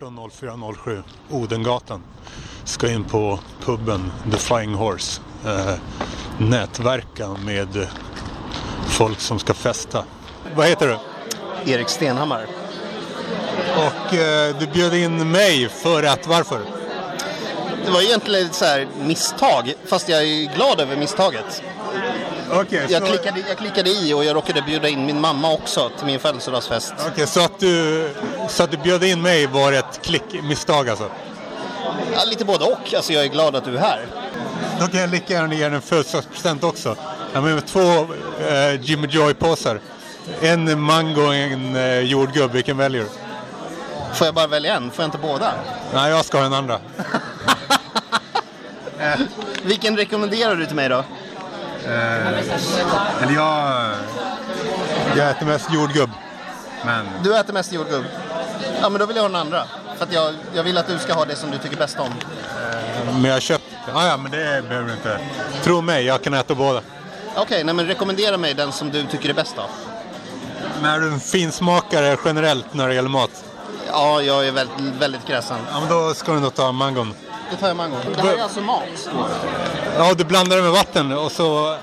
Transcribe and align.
18.04.07 0.00 1.02
Odengatan. 1.30 2.02
Ska 2.64 2.90
in 2.90 3.04
på 3.04 3.38
puben 3.64 4.12
The 4.32 4.36
Flying 4.38 4.74
Horse. 4.74 5.20
Eh, 5.46 5.74
nätverka 6.38 7.28
med 7.28 7.86
folk 8.88 9.20
som 9.20 9.38
ska 9.38 9.54
festa. 9.54 10.04
Vad 10.54 10.66
heter 10.66 10.88
du? 10.88 10.98
Erik 11.72 11.88
Stenhammar. 11.88 12.46
Och 13.76 14.14
eh, 14.14 14.56
du 14.58 14.66
bjöd 14.66 14.94
in 14.94 15.30
mig 15.30 15.68
för 15.68 16.02
att, 16.02 16.26
varför? 16.26 16.60
Det 17.84 17.90
var 17.90 18.02
egentligen 18.02 18.46
ett 18.46 18.54
så 18.54 18.64
här 18.64 18.88
misstag, 19.00 19.74
fast 19.86 20.08
jag 20.08 20.22
är 20.22 20.54
glad 20.54 20.80
över 20.80 20.96
misstaget. 20.96 21.62
Okej, 22.52 22.86
Jag 22.88 23.02
så, 23.02 23.08
klickade, 23.08 23.40
jag 23.48 23.58
klickade 23.58 23.90
i 23.90 24.14
och 24.14 24.24
jag 24.24 24.36
råkade 24.36 24.62
bjuda 24.62 24.88
in 24.88 25.06
min 25.06 25.20
mamma 25.20 25.52
också 25.52 25.90
till 25.96 26.06
min 26.06 26.20
födelsedagsfest. 26.20 26.94
okej, 27.12 27.26
så, 27.26 27.40
att 27.40 27.58
du, 27.60 28.10
så 28.48 28.62
att 28.62 28.70
du 28.70 28.76
bjöd 28.76 29.04
in 29.04 29.22
mig 29.22 29.46
var 29.46 29.72
ett 29.72 30.00
klickmisstag 30.02 30.88
alltså? 30.88 31.10
Ja, 32.12 32.24
lite 32.26 32.44
både 32.44 32.64
och. 32.64 32.94
Alltså 32.94 33.12
jag 33.12 33.24
är 33.24 33.28
glad 33.28 33.56
att 33.56 33.64
du 33.64 33.76
är 33.76 33.80
här. 33.80 34.06
Då 34.80 34.86
kan 34.86 35.00
jag 35.00 35.10
lika 35.10 35.34
gärna 35.34 35.54
ge 35.54 35.64
dig 35.68 35.74
en 35.74 35.82
födelsedagspresent 35.82 36.64
också. 36.64 36.96
Jag 37.32 37.42
med 37.42 37.66
två 37.66 38.06
eh, 38.48 38.80
Jimmy 38.80 39.08
Joy-påsar. 39.08 39.80
En 40.40 40.80
mango 40.80 41.26
och 41.26 41.34
en 41.34 41.76
eh, 41.76 41.98
jordgubb. 42.00 42.52
Vilken 42.52 42.76
väljer 42.76 43.02
du? 43.02 43.08
Får 44.14 44.26
jag 44.26 44.34
bara 44.34 44.46
välja 44.46 44.76
en? 44.76 44.90
Får 44.90 45.02
jag 45.02 45.06
inte 45.08 45.18
båda? 45.18 45.52
Nej, 45.94 46.10
jag 46.10 46.24
ska 46.24 46.36
ha 46.36 46.44
den 46.44 46.52
andra. 46.52 46.78
Vilken 49.62 49.96
rekommenderar 49.96 50.56
du 50.56 50.66
till 50.66 50.76
mig 50.76 50.88
då? 50.88 51.04
Eller 53.22 53.34
jag... 53.34 53.90
Jag 55.16 55.30
äter 55.30 55.46
mest 55.46 55.72
jordgubb. 55.72 56.10
Men... 56.84 57.06
Du 57.22 57.36
äter 57.36 57.52
mest 57.52 57.72
jordgubb. 57.72 58.04
Ja, 58.80 58.88
men 58.88 59.00
då 59.00 59.06
vill 59.06 59.16
jag 59.16 59.22
ha 59.22 59.28
den 59.28 59.40
andra. 59.40 59.64
För 59.96 60.04
att 60.04 60.12
jag, 60.12 60.34
jag 60.54 60.62
vill 60.62 60.78
att 60.78 60.86
du 60.86 60.98
ska 60.98 61.14
ha 61.14 61.24
det 61.24 61.36
som 61.36 61.50
du 61.50 61.58
tycker 61.58 61.76
bäst 61.76 61.98
om. 61.98 62.12
Men 63.12 63.24
jag 63.24 63.32
har 63.32 63.40
köpt... 63.40 63.64
Ah, 63.94 64.06
ja, 64.06 64.16
men 64.16 64.30
det 64.30 64.68
behöver 64.68 64.86
du 64.86 64.92
inte. 64.92 65.20
Tro 65.62 65.80
mig, 65.80 66.04
jag 66.04 66.22
kan 66.22 66.34
äta 66.34 66.54
båda. 66.54 66.80
Okej, 67.36 67.64
nej 67.64 67.74
men 67.74 67.86
rekommendera 67.86 68.36
mig 68.36 68.54
den 68.54 68.72
som 68.72 68.90
du 68.90 69.06
tycker 69.06 69.28
är 69.28 69.34
bäst 69.34 69.58
av. 69.58 69.70
Men 70.82 70.90
är 70.90 71.00
du 71.00 71.12
en 71.12 71.20
finsmakare 71.20 72.16
generellt 72.24 72.74
när 72.74 72.88
det 72.88 72.94
gäller 72.94 73.08
mat? 73.08 73.44
Ja, 73.90 74.22
jag 74.22 74.46
är 74.46 74.52
väldigt, 74.52 74.94
väldigt 74.98 75.26
kräsen. 75.26 75.56
Ja, 75.72 75.80
men 75.80 75.88
då 75.88 76.14
ska 76.14 76.32
du 76.32 76.40
nog 76.40 76.54
ta 76.54 76.72
mangon. 76.72 77.14
Då 77.50 77.56
tar 77.56 77.68
jag 77.68 77.76
mango. 77.76 77.96
Det 78.16 78.22
här 78.22 78.34
är 78.34 78.42
alltså 78.42 78.60
mat. 78.60 79.08
Ja, 79.98 80.14
du 80.14 80.24
blandar 80.24 80.56
det 80.56 80.62
med 80.62 80.72
vatten 80.72 81.12
och 81.12 81.32
så... 81.32 81.76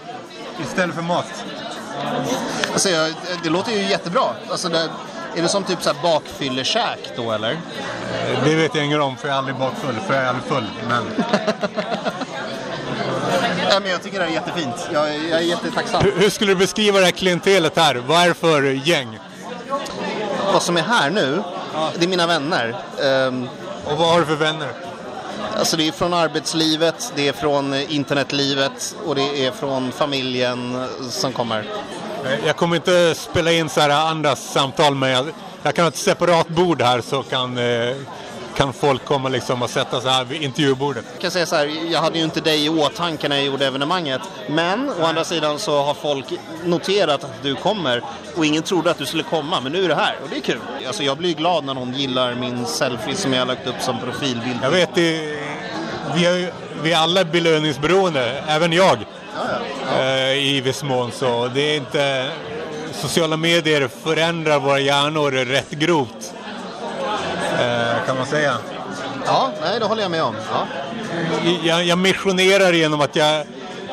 Istället 0.64 0.96
för 0.96 1.02
mat. 1.02 1.26
Alltså, 2.74 2.90
det 3.44 3.50
låter 3.50 3.72
ju 3.72 3.78
jättebra. 3.90 4.24
Alltså, 4.50 4.70
det, 4.70 4.90
är 5.36 5.42
det 5.42 5.48
som 5.48 5.64
typ 5.64 5.82
så 5.84 5.90
här 5.94 6.02
bakfyllekäk 6.04 7.12
då 7.16 7.32
eller? 7.32 7.58
Det 8.46 8.56
vet 8.56 8.76
jag 8.76 8.86
inget 8.86 9.00
om 9.02 9.18
för 9.18 9.28
jag 9.28 9.36
är 9.36 9.38
aldrig 9.38 9.58
bakfull, 9.58 9.96
för 10.08 10.14
jag 10.14 10.24
är 10.24 10.28
aldrig 10.28 10.46
full. 10.46 10.70
Men... 10.90 11.04
Nej, 13.70 13.80
men 13.82 13.92
jag 13.92 14.04
tycker 14.04 14.20
det 14.20 14.26
är 14.26 14.30
jättefint. 14.30 14.76
Jag, 14.94 15.08
jag 15.18 15.40
är 15.40 15.44
jättetacksam. 15.44 16.04
Hur, 16.04 16.12
hur 16.20 16.30
skulle 16.30 16.52
du 16.52 16.56
beskriva 16.56 17.00
det 17.00 17.06
här 17.06 17.12
klientelet 17.12 17.78
här? 17.78 17.96
Vad 17.96 18.22
är 18.22 18.28
det 18.28 18.34
för 18.34 18.62
gäng? 18.88 19.20
Vad 20.54 20.62
som 20.62 20.78
är 20.78 20.82
här 20.82 21.10
nu, 21.10 21.44
det 21.96 22.06
är 22.06 22.10
mina 22.10 22.28
vänner. 22.28 22.76
Ehm, 23.04 23.50
Och 23.86 23.98
vad 23.98 24.08
har 24.10 24.20
du 24.20 24.26
för 24.26 24.36
vänner? 24.36 24.68
Alltså 25.58 25.78
det 25.78 25.88
är 25.88 25.92
från 25.92 26.14
arbetslivet, 26.14 27.14
det 27.16 27.28
är 27.28 27.34
från 27.34 27.74
eh, 27.74 27.96
internetlivet 27.96 28.96
och 29.06 29.16
det 29.16 29.46
är 29.46 29.52
från 29.52 29.92
familjen 29.92 30.76
eh, 30.76 31.08
som 31.10 31.34
kommer. 31.34 31.60
Eh, 32.26 32.46
Jag 32.46 32.56
kommer 32.56 32.76
inte 32.76 33.16
spela 33.16 33.52
in 33.52 33.70
så 33.70 33.82
här 33.82 33.90
andra 33.90 34.36
samtal 34.36 34.96
men 34.96 35.10
jag, 35.10 35.26
jag 35.64 35.76
kan 35.76 35.84
ha 35.86 35.90
ett 35.90 35.96
separat 35.96 36.48
bord 36.48 36.82
här 36.82 37.02
så 37.02 37.24
kan, 37.24 37.60
kan 38.56 38.74
folk 38.74 39.06
komma 39.06 39.30
liksom 39.30 39.62
och 39.62 39.70
sätta 39.70 40.02
sig 40.02 40.12
här 40.12 40.24
vid 40.26 40.42
intervjubordet. 40.42 41.06
Jag 41.14 41.22
kan 41.22 41.32
säga 41.32 41.46
så 41.46 41.56
här, 41.56 41.92
jag 41.92 42.02
hade 42.02 42.18
ju 42.18 42.24
inte 42.24 42.42
dig 42.42 42.66
i 42.66 42.70
åtanke 42.70 43.30
när 43.30 43.36
jag 43.36 43.46
gjorde 43.46 43.66
evenemanget. 43.68 44.22
Men 44.50 44.90
å 45.02 45.06
andra 45.06 45.24
sidan 45.24 45.60
så 45.60 45.82
har 45.84 45.94
folk 45.94 46.26
noterat 46.64 47.24
att 47.24 47.44
du 47.44 47.56
kommer 47.56 48.02
och 48.36 48.46
ingen 48.46 48.64
trodde 48.64 48.92
att 48.92 48.98
du 48.98 49.06
skulle 49.06 49.24
komma, 49.24 49.62
men 49.62 49.72
nu 49.72 49.84
är 49.86 49.90
du 49.90 49.96
här 49.96 50.16
och 50.24 50.30
det 50.30 50.38
är 50.38 50.42
kul. 50.42 50.60
Alltså 50.88 51.04
jag 51.04 51.18
blir 51.18 51.34
glad 51.34 51.64
när 51.66 51.74
någon 51.74 51.94
gillar 51.94 52.36
min 52.36 52.66
selfie 52.66 53.16
som 53.16 53.34
jag 53.34 53.42
har 53.42 53.46
lagt 53.46 53.68
upp 53.68 53.82
som 53.82 54.00
profilbild. 54.00 54.60
Jag 54.62 54.72
vet, 54.72 54.96
det, 54.96 55.38
vi, 56.16 56.26
är, 56.26 56.52
vi 56.84 56.94
är 56.94 56.98
alla 56.98 57.24
belöningsberoende, 57.24 58.44
även 58.48 58.74
jag. 58.74 58.98
Eh, 60.00 60.34
I 60.34 60.62
viss 60.62 60.84
mån 60.84 61.12
så. 61.12 61.48
Det 61.54 61.62
är 61.62 61.78
inte... 61.78 62.30
Sociala 62.94 63.38
medier 63.38 63.90
förändrar 64.04 64.60
våra 64.60 64.80
hjärnor 64.80 65.32
rätt 65.32 65.72
grovt. 65.72 66.34
Eh, 67.60 68.06
kan 68.08 68.18
man 68.18 68.26
säga. 68.26 68.58
Ja, 69.26 69.52
nej 69.62 69.80
det 69.80 69.86
håller 69.86 70.02
jag 70.02 70.12
med 70.12 70.24
om. 70.24 70.36
Ja. 70.52 70.68
Jag, 71.64 71.84
jag 71.84 71.98
missionerar 71.98 72.74
genom 72.74 73.02
att 73.02 73.16
jag 73.16 73.46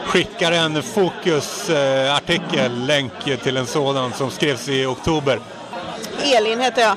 skickar 0.06 0.52
en 0.52 0.82
fokusartikel, 0.82 2.86
länk 2.86 3.12
till 3.42 3.56
en 3.56 3.66
sådan 3.66 4.12
som 4.12 4.30
skrevs 4.30 4.68
i 4.68 4.86
oktober. 4.86 5.40
Elin 6.22 6.60
heter 6.60 6.82
jag. 6.82 6.96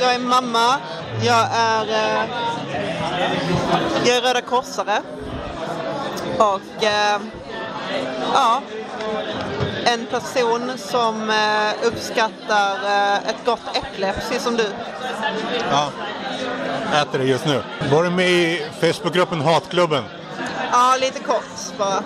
Jag 0.00 0.14
är 0.14 0.18
mamma. 0.18 0.76
Jag 1.22 1.48
är, 1.52 1.88
eh, 1.88 2.28
jag 4.04 4.16
är 4.16 4.20
Röda 4.22 4.40
Korsare. 4.40 5.02
Och 6.38 6.84
eh, 6.84 7.20
ja, 8.34 8.62
en 9.84 10.06
person 10.06 10.72
som 10.76 11.30
eh, 11.30 11.86
uppskattar 11.86 12.78
ett 13.26 13.44
gott 13.44 13.60
äpple, 13.74 14.12
precis 14.12 14.42
som 14.42 14.56
du. 14.56 14.66
Ja. 15.70 15.90
Äter 17.02 17.18
det 17.18 17.24
just 17.24 17.46
nu. 17.46 17.62
Var 17.90 18.04
du 18.04 18.10
med 18.10 18.30
i 18.30 18.66
Facebookgruppen 18.80 19.40
Hatklubben? 19.40 20.04
Ja, 20.72 20.96
lite 21.00 21.20
kort 21.20 21.78
bara 21.78 22.02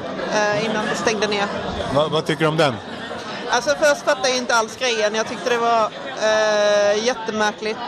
innan 0.64 0.86
det 0.86 0.94
stängde 0.94 1.26
ner. 1.26 1.46
Va, 1.94 2.08
vad 2.10 2.26
tycker 2.26 2.40
du 2.42 2.48
om 2.48 2.56
den? 2.56 2.74
Alltså 3.50 3.70
först 3.70 4.02
fattade 4.02 4.28
jag 4.28 4.36
inte 4.36 4.54
alls 4.54 4.76
grejen. 4.76 5.14
Jag 5.14 5.28
tyckte 5.28 5.50
det 5.50 5.58
var 5.58 5.90
eh, 6.22 7.04
jättemärkligt. 7.04 7.78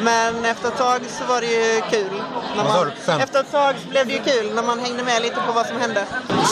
Men 0.00 0.44
efter 0.44 0.68
ett 0.68 0.76
tag 0.78 1.00
så 1.18 1.24
var 1.24 1.40
det 1.40 1.46
ju 1.46 1.80
kul. 1.90 2.22
När 2.56 2.64
man, 2.64 3.20
efter 3.20 3.40
ett 3.40 3.52
tag 3.52 3.74
så 3.82 3.88
blev 3.88 4.06
det 4.06 4.12
ju 4.12 4.18
kul 4.22 4.54
när 4.54 4.62
man 4.62 4.78
hängde 4.80 5.02
med 5.02 5.22
lite 5.22 5.40
på 5.46 5.52
vad 5.52 5.66
som 5.66 5.80
hände. 5.80 6.04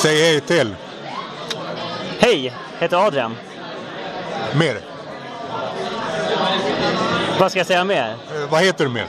Säg 0.02 0.22
hej 0.22 0.40
till. 0.40 0.76
Hej, 2.18 2.54
heter 2.78 3.06
Adrian. 3.06 3.36
Mer. 4.52 4.80
Vad 7.40 7.50
ska 7.50 7.60
jag 7.60 7.66
säga 7.66 7.84
mer? 7.84 8.16
Eh, 8.34 8.50
vad 8.50 8.60
heter 8.62 8.84
du 8.84 8.90
mer? 8.90 9.06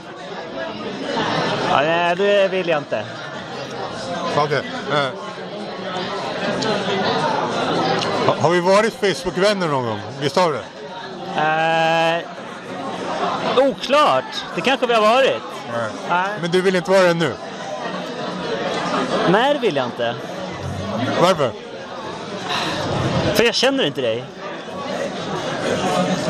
Ja, 1.70 1.80
nej, 1.80 2.16
det 2.16 2.48
vill 2.48 2.68
jag 2.68 2.78
inte. 2.78 3.04
Okej. 4.36 4.62
Eh. 4.92 5.08
Ha- 8.26 8.36
Har 8.40 8.50
vi 8.50 8.60
varit 8.60 8.94
Facebook-vänner 8.94 9.68
någon 9.68 9.84
gång? 9.86 10.00
Visst 10.20 10.36
har 10.36 10.50
vi 10.50 10.58
det? 10.58 10.64
Eh, 11.36 12.22
oklart. 13.68 14.24
Det 14.54 14.60
kanske 14.60 14.86
vi 14.86 14.94
har 14.94 15.02
varit. 15.02 15.42
Nej. 16.08 16.28
Men 16.40 16.50
du 16.50 16.60
vill 16.62 16.76
inte 16.76 16.90
vara 16.90 17.02
det 17.02 17.14
nu? 17.14 17.32
Nej, 19.28 19.54
det 19.54 19.60
vill 19.60 19.76
jag 19.76 19.84
inte. 19.86 20.14
Varför? 21.20 21.50
För 23.34 23.44
jag 23.44 23.54
känner 23.54 23.84
inte 23.84 24.00
dig. 24.00 24.24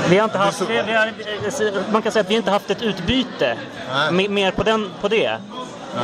Vi 0.09 0.19
har 0.19 0.25
inte 0.25 0.39
haft, 0.39 0.61
vi, 0.61 0.83
vi 0.87 0.93
har, 0.93 1.13
man 1.93 2.03
kan 2.03 2.13
säga 2.13 2.21
att 2.21 2.31
vi 2.31 2.35
inte 2.35 2.51
haft 2.51 2.71
ett 2.71 2.83
utbyte 2.83 3.57
Nej. 3.93 4.11
me- 4.11 4.29
mer 4.29 4.51
på, 4.51 4.63
den, 4.63 4.91
på 5.01 5.09
det. 5.09 5.27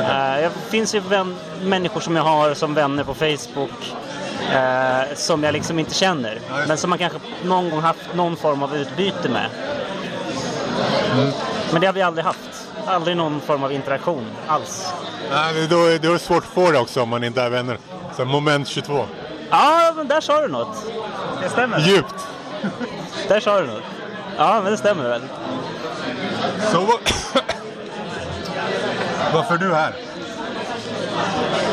Eh, 0.01 0.35
det 0.37 0.51
finns 0.69 0.95
ju 0.95 1.01
vän, 1.01 1.37
människor 1.63 2.01
som 2.01 2.17
jag 2.17 2.23
har 2.23 2.55
som 2.55 2.75
vänner 2.75 3.05
på 3.05 3.15
Facebook 3.15 3.95
eh, 4.53 5.15
som 5.17 5.43
jag 5.45 5.53
liksom 5.53 5.79
inte 5.79 5.95
känner. 5.95 6.39
men 6.69 6.77
som 6.79 6.91
man 6.91 6.99
kanske 6.99 7.19
någon 7.45 7.71
gång 7.71 7.81
haft 7.81 8.15
någon 8.15 8.37
form 8.37 8.63
av 8.63 8.77
utbyte 8.77 9.29
med. 9.29 9.47
Mm. 11.13 11.31
Men 11.73 11.81
det 11.81 11.87
har 11.87 11.95
vi 11.95 12.03
aldrig 12.03 12.25
haft. 12.25 12.39
Aldrig 12.87 13.17
någon 13.17 13.41
form 13.41 13.63
av 13.65 13.73
interaktion 13.73 14.27
alls. 14.47 14.93
Nej, 15.31 15.67
då, 15.71 15.77
är- 15.87 15.99
då 15.99 16.09
är 16.09 16.13
det 16.13 16.19
svårt 16.19 16.45
att 16.45 16.51
få 16.51 16.71
det 16.71 16.79
också 16.79 17.03
om 17.03 17.09
man 17.09 17.25
inte 17.25 17.43
är 17.43 17.51
vänner. 17.51 17.79
Så 18.17 18.25
moment 18.25 18.69
22. 18.69 19.07
Ja, 19.51 19.93
men 19.97 20.09
där 20.09 20.21
sa 20.21 20.41
du 20.41 20.49
något. 20.49 20.77
Det 21.43 21.49
stämmer. 21.49 21.79
Djupt. 21.79 22.15
Där 23.29 23.41
sa 23.41 23.61
du 23.61 23.67
något. 23.67 23.83
Ja, 24.37 24.61
men 24.63 24.73
det 24.73 24.79
stämmer 24.79 25.09
väl. 25.09 25.23
Så 26.73 26.81
vad... 26.81 26.99
Varför 29.35 29.55
är 29.55 29.59
du 29.59 29.75
här? 29.75 29.93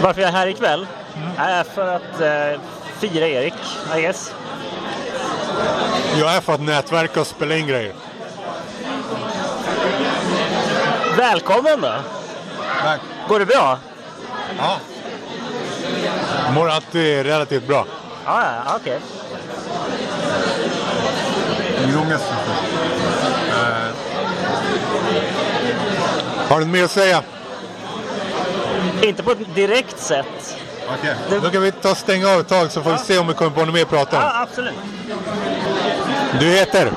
Varför 0.01 0.21
jag 0.21 0.27
är 0.27 0.31
här 0.33 0.47
ikväll? 0.47 0.87
Är 1.37 1.63
för 1.63 1.95
att 1.95 2.21
eh, 2.21 2.61
fira 2.99 3.27
Erik, 3.27 3.53
I 3.97 4.01
guess. 4.01 4.33
Jag 6.19 6.35
är 6.35 6.41
för 6.41 6.53
att 6.53 6.61
nätverka 6.61 7.21
och 7.21 7.27
spela 7.27 7.55
in 7.55 7.67
grejer. 7.67 7.93
Välkommen 11.17 11.81
då! 11.81 11.93
Tack. 12.83 12.99
Går 13.27 13.39
det 13.39 13.45
bra? 13.45 13.79
Ja. 14.57 14.77
Jag 16.45 16.53
mår 16.53 16.69
alltid 16.69 17.25
relativt 17.25 17.67
bra. 17.67 17.85
Ja, 18.25 18.43
ja, 18.65 18.75
okej. 18.81 18.99
Ingen 21.83 21.97
ångest. 21.97 22.25
Eh, 23.49 23.95
Har 26.49 26.59
du 26.59 26.65
mer 26.65 26.83
att 26.83 26.91
säga? 26.91 27.23
Inte 29.01 29.23
på 29.23 29.31
ett 29.31 29.55
direkt 29.55 29.99
sätt. 29.99 30.57
Okej. 30.93 31.15
Då 31.43 31.49
kan 31.49 31.61
vi 31.61 31.71
ta 31.71 31.91
och 31.91 31.97
stänga 31.97 32.29
av 32.29 32.39
ett 32.39 32.47
tag 32.47 32.71
så 32.71 32.81
får 32.81 32.91
vi 32.91 32.97
se 32.97 33.17
om 33.17 33.27
vi 33.27 33.33
kommer 33.33 33.51
på 33.51 33.65
något 33.65 33.73
mer 33.73 33.81
att 33.81 33.89
prata 33.89 34.17
om. 34.17 34.23
Ja, 34.23 34.41
absolut. 34.41 34.73
Du 36.39 36.45
heter? 36.45 36.91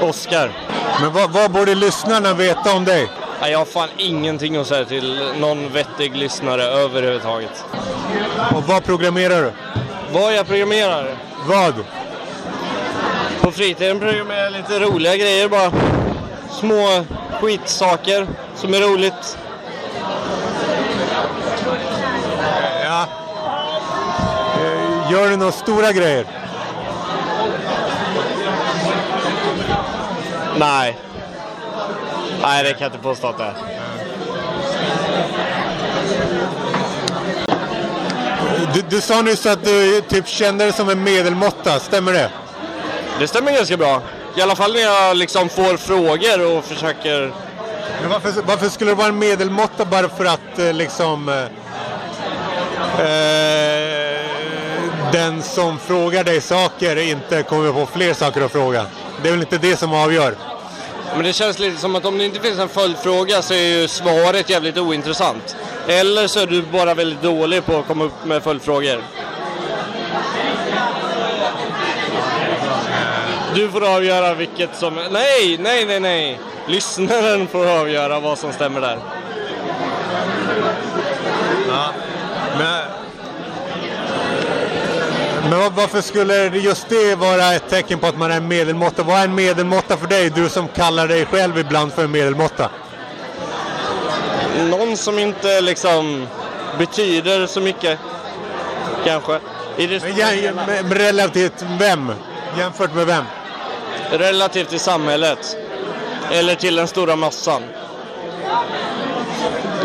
Oskar. 0.00 0.52
Men 1.00 1.12
vad, 1.12 1.30
vad 1.30 1.50
borde 1.50 1.74
lyssnarna 1.74 2.34
veta 2.34 2.72
om 2.72 2.84
dig? 2.84 3.10
Nej, 3.40 3.50
Jag 3.52 3.58
har 3.58 3.64
fan 3.66 3.88
ingenting 3.96 4.56
att 4.56 4.66
säga 4.66 4.84
till 4.84 5.30
någon 5.40 5.72
vettig 5.72 6.16
lyssnare 6.16 6.62
överhuvudtaget. 6.62 7.64
Och 8.54 8.62
vad 8.64 8.84
programmerar 8.84 9.42
du? 9.42 9.52
Vad 10.12 10.34
jag 10.34 10.46
programmerar? 10.46 11.16
Vad? 11.46 11.74
På 13.40 13.50
fritiden 13.50 14.00
programmerar 14.00 14.42
jag 14.44 14.52
lite 14.52 14.78
roliga 14.80 15.16
grejer 15.16 15.48
bara. 15.48 15.72
Små 16.50 17.04
skitsaker 17.40 18.26
som 18.56 18.74
är 18.74 18.80
roligt. 18.80 19.38
Ja. 22.84 23.06
Eh, 24.60 24.88
Gör 25.10 25.30
du 25.30 25.36
några 25.36 25.52
stora 25.52 25.92
grejer? 25.92 26.26
Nej. 30.58 30.98
Nej, 32.42 32.64
det 32.64 32.70
kan 32.70 32.80
jag 32.80 32.88
inte 32.88 32.98
påstå 32.98 33.26
att 33.26 33.38
det 33.38 33.44
är. 33.44 33.54
Du, 38.74 38.82
du 38.88 39.00
sa 39.00 39.22
nyss 39.22 39.46
att 39.46 39.64
du 39.64 40.00
typ 40.00 40.28
kände 40.28 40.64
dig 40.64 40.72
som 40.72 40.88
en 40.88 41.02
medelmåtta, 41.04 41.80
stämmer 41.80 42.12
det? 42.12 42.30
Det 43.18 43.28
stämmer 43.28 43.52
ganska 43.52 43.76
bra. 43.76 44.02
I 44.36 44.42
alla 44.42 44.56
fall 44.56 44.72
när 44.72 44.80
jag 44.80 45.16
liksom 45.16 45.48
får 45.48 45.76
frågor 45.76 46.56
och 46.56 46.64
försöker... 46.64 47.32
Men 48.00 48.10
varför, 48.10 48.42
varför 48.46 48.68
skulle 48.68 48.90
det 48.90 48.94
vara 48.94 49.08
en 49.08 49.18
medelmåtta 49.18 49.84
bara 49.84 50.08
för 50.08 50.24
att 50.24 50.58
eh, 50.58 50.72
liksom 50.72 51.28
eh, 51.28 51.42
eh, 53.06 53.67
den 55.12 55.42
som 55.42 55.78
frågar 55.78 56.24
dig 56.24 56.40
saker 56.40 56.96
inte 56.96 57.42
kommer 57.42 57.72
på 57.72 57.86
fler 57.86 58.14
saker 58.14 58.40
att 58.40 58.52
fråga? 58.52 58.86
Det 59.22 59.28
är 59.28 59.32
väl 59.32 59.40
inte 59.40 59.58
det 59.58 59.76
som 59.76 59.92
avgör? 59.92 60.34
Men 61.14 61.24
det 61.24 61.32
känns 61.32 61.58
lite 61.58 61.80
som 61.80 61.96
att 61.96 62.04
om 62.04 62.18
det 62.18 62.24
inte 62.24 62.40
finns 62.40 62.58
en 62.58 62.68
följdfråga 62.68 63.42
så 63.42 63.54
är 63.54 63.80
ju 63.80 63.88
svaret 63.88 64.50
jävligt 64.50 64.78
ointressant. 64.78 65.56
Eller 65.86 66.26
så 66.26 66.40
är 66.40 66.46
du 66.46 66.62
bara 66.62 66.94
väldigt 66.94 67.22
dålig 67.22 67.66
på 67.66 67.76
att 67.76 67.86
komma 67.86 68.04
upp 68.04 68.24
med 68.24 68.42
följdfrågor. 68.42 69.02
Du 73.54 73.68
får 73.68 73.94
avgöra 73.94 74.34
vilket 74.34 74.76
som... 74.76 74.94
Nej, 75.10 75.58
nej, 75.60 75.84
nej, 75.86 76.00
nej! 76.00 76.40
Lyssnaren 76.66 77.48
får 77.48 77.66
avgöra 77.80 78.20
vad 78.20 78.38
som 78.38 78.52
stämmer 78.52 78.80
där. 78.80 78.98
Men, 82.58 82.97
men 85.50 85.58
var- 85.58 85.70
varför 85.70 86.00
skulle 86.00 86.46
just 86.48 86.88
det 86.88 87.14
vara 87.14 87.54
ett 87.54 87.68
tecken 87.68 87.98
på 87.98 88.06
att 88.06 88.18
man 88.18 88.30
är 88.30 88.36
en 88.36 88.48
medelmåtta? 88.48 89.02
Vad 89.02 89.16
är 89.18 89.24
en 89.24 89.34
medelmåtta 89.34 89.96
för 89.96 90.06
dig? 90.06 90.30
Du 90.30 90.48
som 90.48 90.68
kallar 90.68 91.08
dig 91.08 91.26
själv 91.26 91.58
ibland 91.58 91.92
för 91.92 92.04
en 92.04 92.10
medelmåtta. 92.10 92.70
Någon 94.70 94.96
som 94.96 95.18
inte 95.18 95.60
liksom 95.60 96.26
betyder 96.78 97.46
så 97.46 97.60
mycket, 97.60 97.98
kanske. 99.04 99.40
I 99.76 99.86
det 99.86 100.02
Men, 100.02 100.12
jä- 100.12 100.60
men 100.66 100.94
relativt 100.94 101.64
vem? 101.78 102.12
Jämfört 102.58 102.94
med 102.94 103.06
vem? 103.06 103.24
relativt 104.10 104.68
till 104.68 104.80
samhället. 104.80 105.56
Eller 106.32 106.54
till 106.54 106.76
den 106.76 106.88
stora 106.88 107.16
massan. 107.16 107.62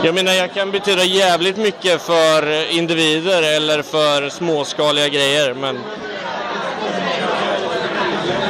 Jag 0.03 0.15
menar, 0.15 0.33
jag 0.33 0.53
kan 0.53 0.71
betyda 0.71 1.03
jävligt 1.03 1.57
mycket 1.57 2.01
för 2.01 2.71
individer 2.71 3.41
eller 3.55 3.81
för 3.81 4.29
småskaliga 4.29 5.07
grejer, 5.07 5.53
men 5.53 5.79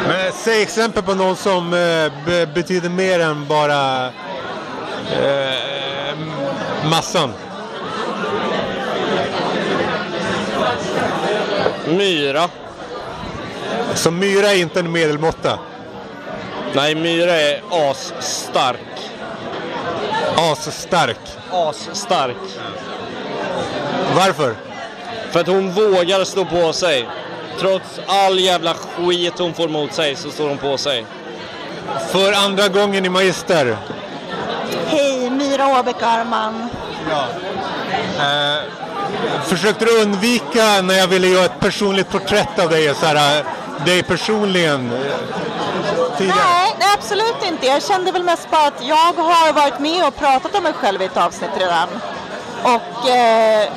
Men 0.08 0.32
säg 0.34 0.62
exempel 0.62 1.04
på 1.04 1.14
någon 1.16 1.36
som 1.36 1.74
eh, 1.74 2.12
be- 2.26 2.46
betyder 2.46 2.90
mer 2.90 3.20
än 3.20 3.48
bara 3.48 4.06
eh, 5.22 6.18
massan. 6.90 7.34
Myra. 11.88 12.50
Så 13.96 14.12
Myra 14.12 14.52
är 14.52 14.58
inte 14.58 14.80
en 14.80 14.92
medelmåtta. 14.92 15.60
Nej, 16.74 16.96
Myra 16.96 17.34
är 17.34 17.62
asstark. 17.92 18.80
Asstark. 20.38 21.20
Asstark. 21.52 22.38
Varför? 24.16 24.56
För 25.32 25.40
att 25.40 25.48
hon 25.48 25.72
vågar 25.72 26.24
stå 26.24 26.46
på 26.46 26.74
sig. 26.74 27.08
Trots 27.60 28.00
all 28.08 28.40
jävla 28.40 28.74
skit 28.74 29.34
hon 29.38 29.54
får 29.54 29.68
mot 29.70 29.94
sig 29.94 30.16
så 30.16 30.30
står 30.30 30.50
hon 30.50 30.58
på 30.58 30.78
sig. 30.78 31.06
För 32.10 32.34
andra 32.34 32.68
gången 32.68 33.06
i 33.06 33.10
Magister. 33.10 33.78
Hej, 34.88 35.30
Myra 35.30 35.80
Åbäck 35.80 36.02
Arman. 36.02 36.70
Eh, 38.20 38.64
försökte 39.44 39.86
du 39.86 40.02
undvika 40.02 40.82
när 40.82 40.94
jag 40.94 41.08
ville 41.08 41.28
göra 41.28 41.46
ett 41.46 41.60
personligt 41.60 42.10
porträtt 42.10 42.60
av 42.60 42.70
dig, 42.70 42.96
så 42.96 43.06
här, 43.06 43.40
eh, 43.40 43.46
dig 43.86 44.04
personligen 44.04 44.92
eh, 44.92 46.18
tidigare? 46.18 46.38
Nej, 46.40 46.76
nej, 46.80 46.88
absolut 46.98 47.48
inte. 47.48 47.66
Jag 47.66 47.84
kände 47.84 48.12
väl 48.12 48.24
mest 48.24 48.52
bara 48.52 48.68
att 48.68 48.88
jag 48.88 49.14
har 49.14 49.54
varit 49.54 49.80
med 49.80 50.08
och 50.08 50.16
pratat 50.16 50.56
om 50.56 50.64
mig 50.64 50.74
själv 50.74 51.02
i 51.02 51.06
ett 51.06 51.18
avsnitt 51.18 51.50
redan. 51.58 51.90
Och 52.64 53.10
eh, 53.10 53.70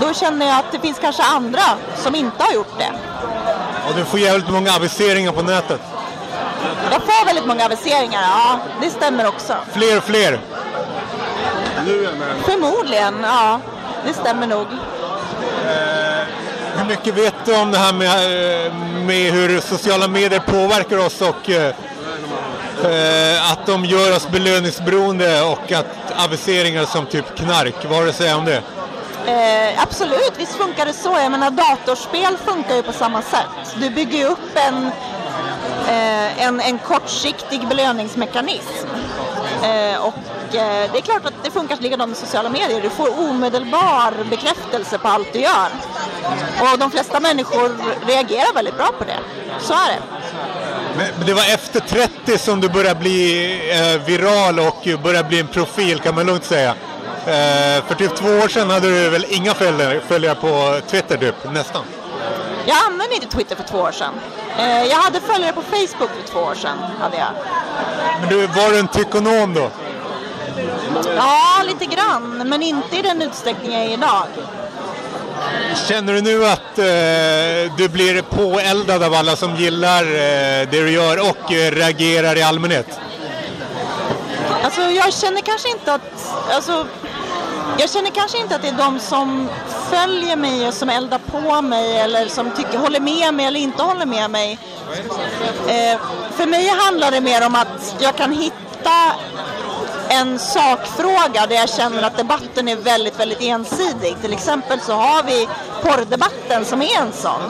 då 0.00 0.14
känner 0.14 0.46
jag 0.46 0.58
att 0.58 0.72
det 0.72 0.78
finns 0.78 0.98
kanske 0.98 1.22
andra 1.22 1.62
som 1.96 2.14
inte 2.14 2.42
har 2.42 2.52
gjort 2.52 2.78
det. 2.78 2.92
Och 3.88 3.94
du 3.96 4.04
får 4.04 4.20
jävligt 4.20 4.50
många 4.50 4.72
aviseringar 4.72 5.32
på 5.32 5.42
nätet. 5.42 5.80
Jag 6.90 7.02
får 7.02 7.26
väldigt 7.26 7.46
många 7.46 7.64
aviseringar, 7.64 8.22
ja, 8.22 8.58
det 8.80 8.90
stämmer 8.90 9.28
också. 9.28 9.54
Fler 9.72 9.96
och 9.96 10.04
fler. 10.04 10.40
Förmodligen, 12.44 13.14
ja, 13.22 13.60
det 14.06 14.14
stämmer 14.14 14.46
nog. 14.46 14.66
Hur 16.78 16.84
mycket 16.84 17.14
vet 17.14 17.34
du 17.44 17.56
om 17.56 17.70
det 17.70 17.78
här 17.78 17.92
med, 17.92 18.66
eh, 18.66 18.74
med 19.06 19.32
hur 19.32 19.60
sociala 19.60 20.08
medier 20.08 20.40
påverkar 20.40 20.98
oss 20.98 21.20
och 21.20 21.50
eh, 21.50 21.74
eh, 22.84 23.52
att 23.52 23.66
de 23.66 23.84
gör 23.84 24.16
oss 24.16 24.28
belöningsberoende 24.28 25.42
och 25.42 25.72
att 25.72 25.86
aviseringar 26.16 26.84
som 26.84 27.06
typ 27.06 27.36
knark, 27.36 27.74
vad 27.84 27.96
har 27.96 28.04
du 28.04 28.10
att 28.10 28.16
säga 28.16 28.36
om 28.36 28.44
det? 28.44 28.62
Eh, 29.26 29.82
absolut, 29.82 30.32
visst 30.36 30.54
funkar 30.54 30.86
det 30.86 30.92
så. 30.92 31.18
Jag 31.22 31.30
menar 31.32 31.50
datorspel 31.50 32.36
funkar 32.36 32.74
ju 32.76 32.82
på 32.82 32.92
samma 32.92 33.22
sätt. 33.22 33.74
Du 33.76 33.90
bygger 33.90 34.18
ju 34.18 34.24
upp 34.24 34.50
en, 34.54 34.86
eh, 35.88 36.46
en, 36.46 36.60
en 36.60 36.78
kortsiktig 36.78 37.68
belöningsmekanism. 37.68 38.88
Eh, 39.62 40.00
och 40.00 40.14
det 40.92 40.98
är 40.98 41.02
klart 41.02 41.26
att 41.26 41.44
det 41.44 41.50
funkar 41.50 41.76
likadant 41.76 42.08
med 42.08 42.18
sociala 42.18 42.48
medier. 42.48 42.80
Du 42.80 42.90
får 42.90 43.20
omedelbar 43.20 44.24
bekräftelse 44.30 44.98
på 44.98 45.08
allt 45.08 45.32
du 45.32 45.38
gör. 45.38 45.68
Och 46.60 46.78
de 46.78 46.90
flesta 46.90 47.20
människor 47.20 47.76
reagerar 48.06 48.54
väldigt 48.54 48.76
bra 48.76 48.92
på 48.98 49.04
det. 49.04 49.18
Så 49.60 49.72
är 49.72 49.88
det. 49.88 50.02
Men 50.96 51.26
det 51.26 51.34
var 51.34 51.54
efter 51.54 51.80
30 51.80 52.38
som 52.38 52.60
du 52.60 52.68
började 52.68 53.00
bli 53.00 53.52
eh, 53.70 54.06
viral 54.06 54.58
och 54.58 54.88
började 55.02 55.28
bli 55.28 55.40
en 55.40 55.46
profil 55.46 56.00
kan 56.00 56.14
man 56.14 56.26
lugnt 56.26 56.44
säga. 56.44 56.74
Eh, 57.26 57.84
för 57.84 57.94
typ 57.94 58.16
två 58.16 58.28
år 58.28 58.48
sedan 58.48 58.70
hade 58.70 58.88
du 58.88 59.10
väl 59.10 59.26
inga 59.28 59.54
följare, 59.54 60.34
på 60.34 60.80
Twitter 60.90 61.16
typ, 61.16 61.34
nästan. 61.52 61.84
Jag 62.66 62.76
använde 62.86 63.14
inte 63.14 63.26
Twitter 63.26 63.56
för 63.56 63.64
två 63.64 63.78
år 63.78 63.92
sedan. 63.92 64.14
Eh, 64.58 64.84
jag 64.84 64.96
hade 64.96 65.20
följare 65.20 65.52
på 65.52 65.62
Facebook 65.62 66.10
för 66.20 66.32
två 66.32 66.40
år 66.40 66.54
sedan. 66.54 66.78
Hade 67.00 67.16
jag. 67.16 67.28
Men 68.20 68.28
du, 68.28 68.46
var 68.46 68.70
du 68.70 68.78
en 68.78 68.88
tykonom 68.88 69.54
då? 69.54 69.70
Ja, 71.16 71.62
lite 71.66 71.84
grann, 71.84 72.48
men 72.48 72.62
inte 72.62 72.96
i 72.96 73.02
den 73.02 73.22
utsträckning 73.22 73.72
jag 73.72 73.84
är 73.84 73.90
idag. 73.90 74.26
Känner 75.88 76.12
du 76.12 76.20
nu 76.20 76.46
att 76.46 76.78
eh, 76.78 77.76
du 77.76 77.88
blir 77.88 78.22
påeldad 78.22 79.02
av 79.02 79.14
alla 79.14 79.36
som 79.36 79.56
gillar 79.56 80.02
eh, 80.02 80.68
det 80.70 80.82
du 80.82 80.90
gör 80.90 81.30
och 81.30 81.52
eh, 81.52 81.70
reagerar 81.70 82.36
i 82.36 82.42
allmänhet? 82.42 83.00
Alltså, 84.62 84.80
jag 84.80 85.12
känner 85.12 85.40
kanske 85.40 85.70
inte 85.70 85.94
att... 85.94 86.34
Alltså, 86.50 86.86
jag 87.78 87.90
känner 87.90 88.10
kanske 88.10 88.38
inte 88.38 88.56
att 88.56 88.62
det 88.62 88.68
är 88.68 88.72
de 88.72 89.00
som 89.00 89.48
följer 89.90 90.36
mig 90.36 90.68
och 90.68 90.74
som 90.74 90.88
eldar 90.88 91.18
på 91.18 91.62
mig 91.62 91.98
eller 91.98 92.28
som 92.28 92.50
tycker, 92.50 92.78
håller 92.78 93.00
med 93.00 93.34
mig 93.34 93.46
eller 93.46 93.60
inte 93.60 93.82
håller 93.82 94.06
med 94.06 94.30
mig. 94.30 94.58
Eh, 95.68 96.00
för 96.36 96.46
mig 96.46 96.68
handlar 96.68 97.10
det 97.10 97.20
mer 97.20 97.46
om 97.46 97.54
att 97.54 97.96
jag 97.98 98.16
kan 98.16 98.32
hitta 98.32 99.14
en 100.08 100.38
sakfråga 100.38 101.46
där 101.48 101.56
jag 101.56 101.68
känner 101.68 102.02
att 102.02 102.16
debatten 102.16 102.68
är 102.68 102.76
väldigt, 102.76 103.20
väldigt 103.20 103.42
ensidig. 103.42 104.16
Till 104.22 104.32
exempel 104.32 104.80
så 104.80 104.92
har 104.92 105.22
vi 105.22 105.48
porrdebatten 105.82 106.64
som 106.64 106.82
är 106.82 107.00
en 107.00 107.12
sån. 107.12 107.40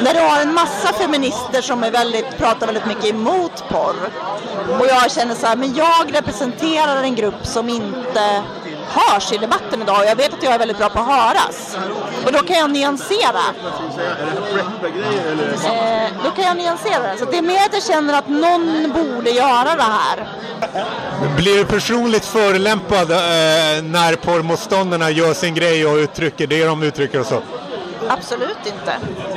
Där 0.00 0.14
du 0.14 0.20
har 0.20 0.40
en 0.40 0.54
massa 0.54 0.92
feminister 0.92 1.62
som 1.62 1.84
är 1.84 1.90
väldigt, 1.90 2.38
pratar 2.38 2.66
väldigt 2.66 2.86
mycket 2.86 3.04
emot 3.04 3.64
porr. 3.68 3.96
Och 4.80 4.86
jag 4.86 5.10
känner 5.10 5.34
så 5.34 5.46
här, 5.46 5.56
men 5.56 5.74
jag 5.74 6.14
representerar 6.14 7.02
en 7.02 7.14
grupp 7.14 7.46
som 7.46 7.68
inte 7.68 8.42
hörs 8.94 9.32
i 9.32 9.36
debatten 9.36 9.82
idag 9.82 9.98
och 9.98 10.04
jag 10.06 10.16
vet 10.16 10.34
att 10.34 10.42
jag 10.42 10.54
är 10.54 10.58
väldigt 10.58 10.78
bra 10.78 10.88
på 10.88 10.98
att 10.98 11.06
höras. 11.06 11.76
Och 12.26 12.32
då 12.32 12.38
kan 12.38 12.56
jag 12.56 12.70
nyansera. 12.70 13.42
Eh, 15.64 16.12
då 16.24 16.30
kan 16.30 16.44
jag 16.44 16.56
nyansera 16.56 17.12
det. 17.12 17.18
Så 17.18 17.24
det 17.24 17.38
är 17.38 17.42
mer 17.42 17.64
att 17.66 17.72
jag 17.72 17.82
känner 17.82 18.18
att 18.18 18.28
någon 18.28 18.92
borde 18.92 19.30
göra 19.30 19.76
det 19.76 19.82
här. 19.82 20.28
Blir 21.36 21.56
du 21.56 21.64
personligt 21.64 22.24
förolämpad 22.24 23.10
eh, 23.10 23.18
när 23.82 24.16
porrmotståndarna 24.16 25.10
gör 25.10 25.34
sin 25.34 25.54
grej 25.54 25.86
och 25.86 25.96
uttrycker 25.96 26.46
det 26.46 26.64
de 26.64 26.82
uttrycker 26.82 27.20
och 27.20 27.26
så? 27.26 27.42
Absolut 28.08 28.66
inte. 28.66 28.96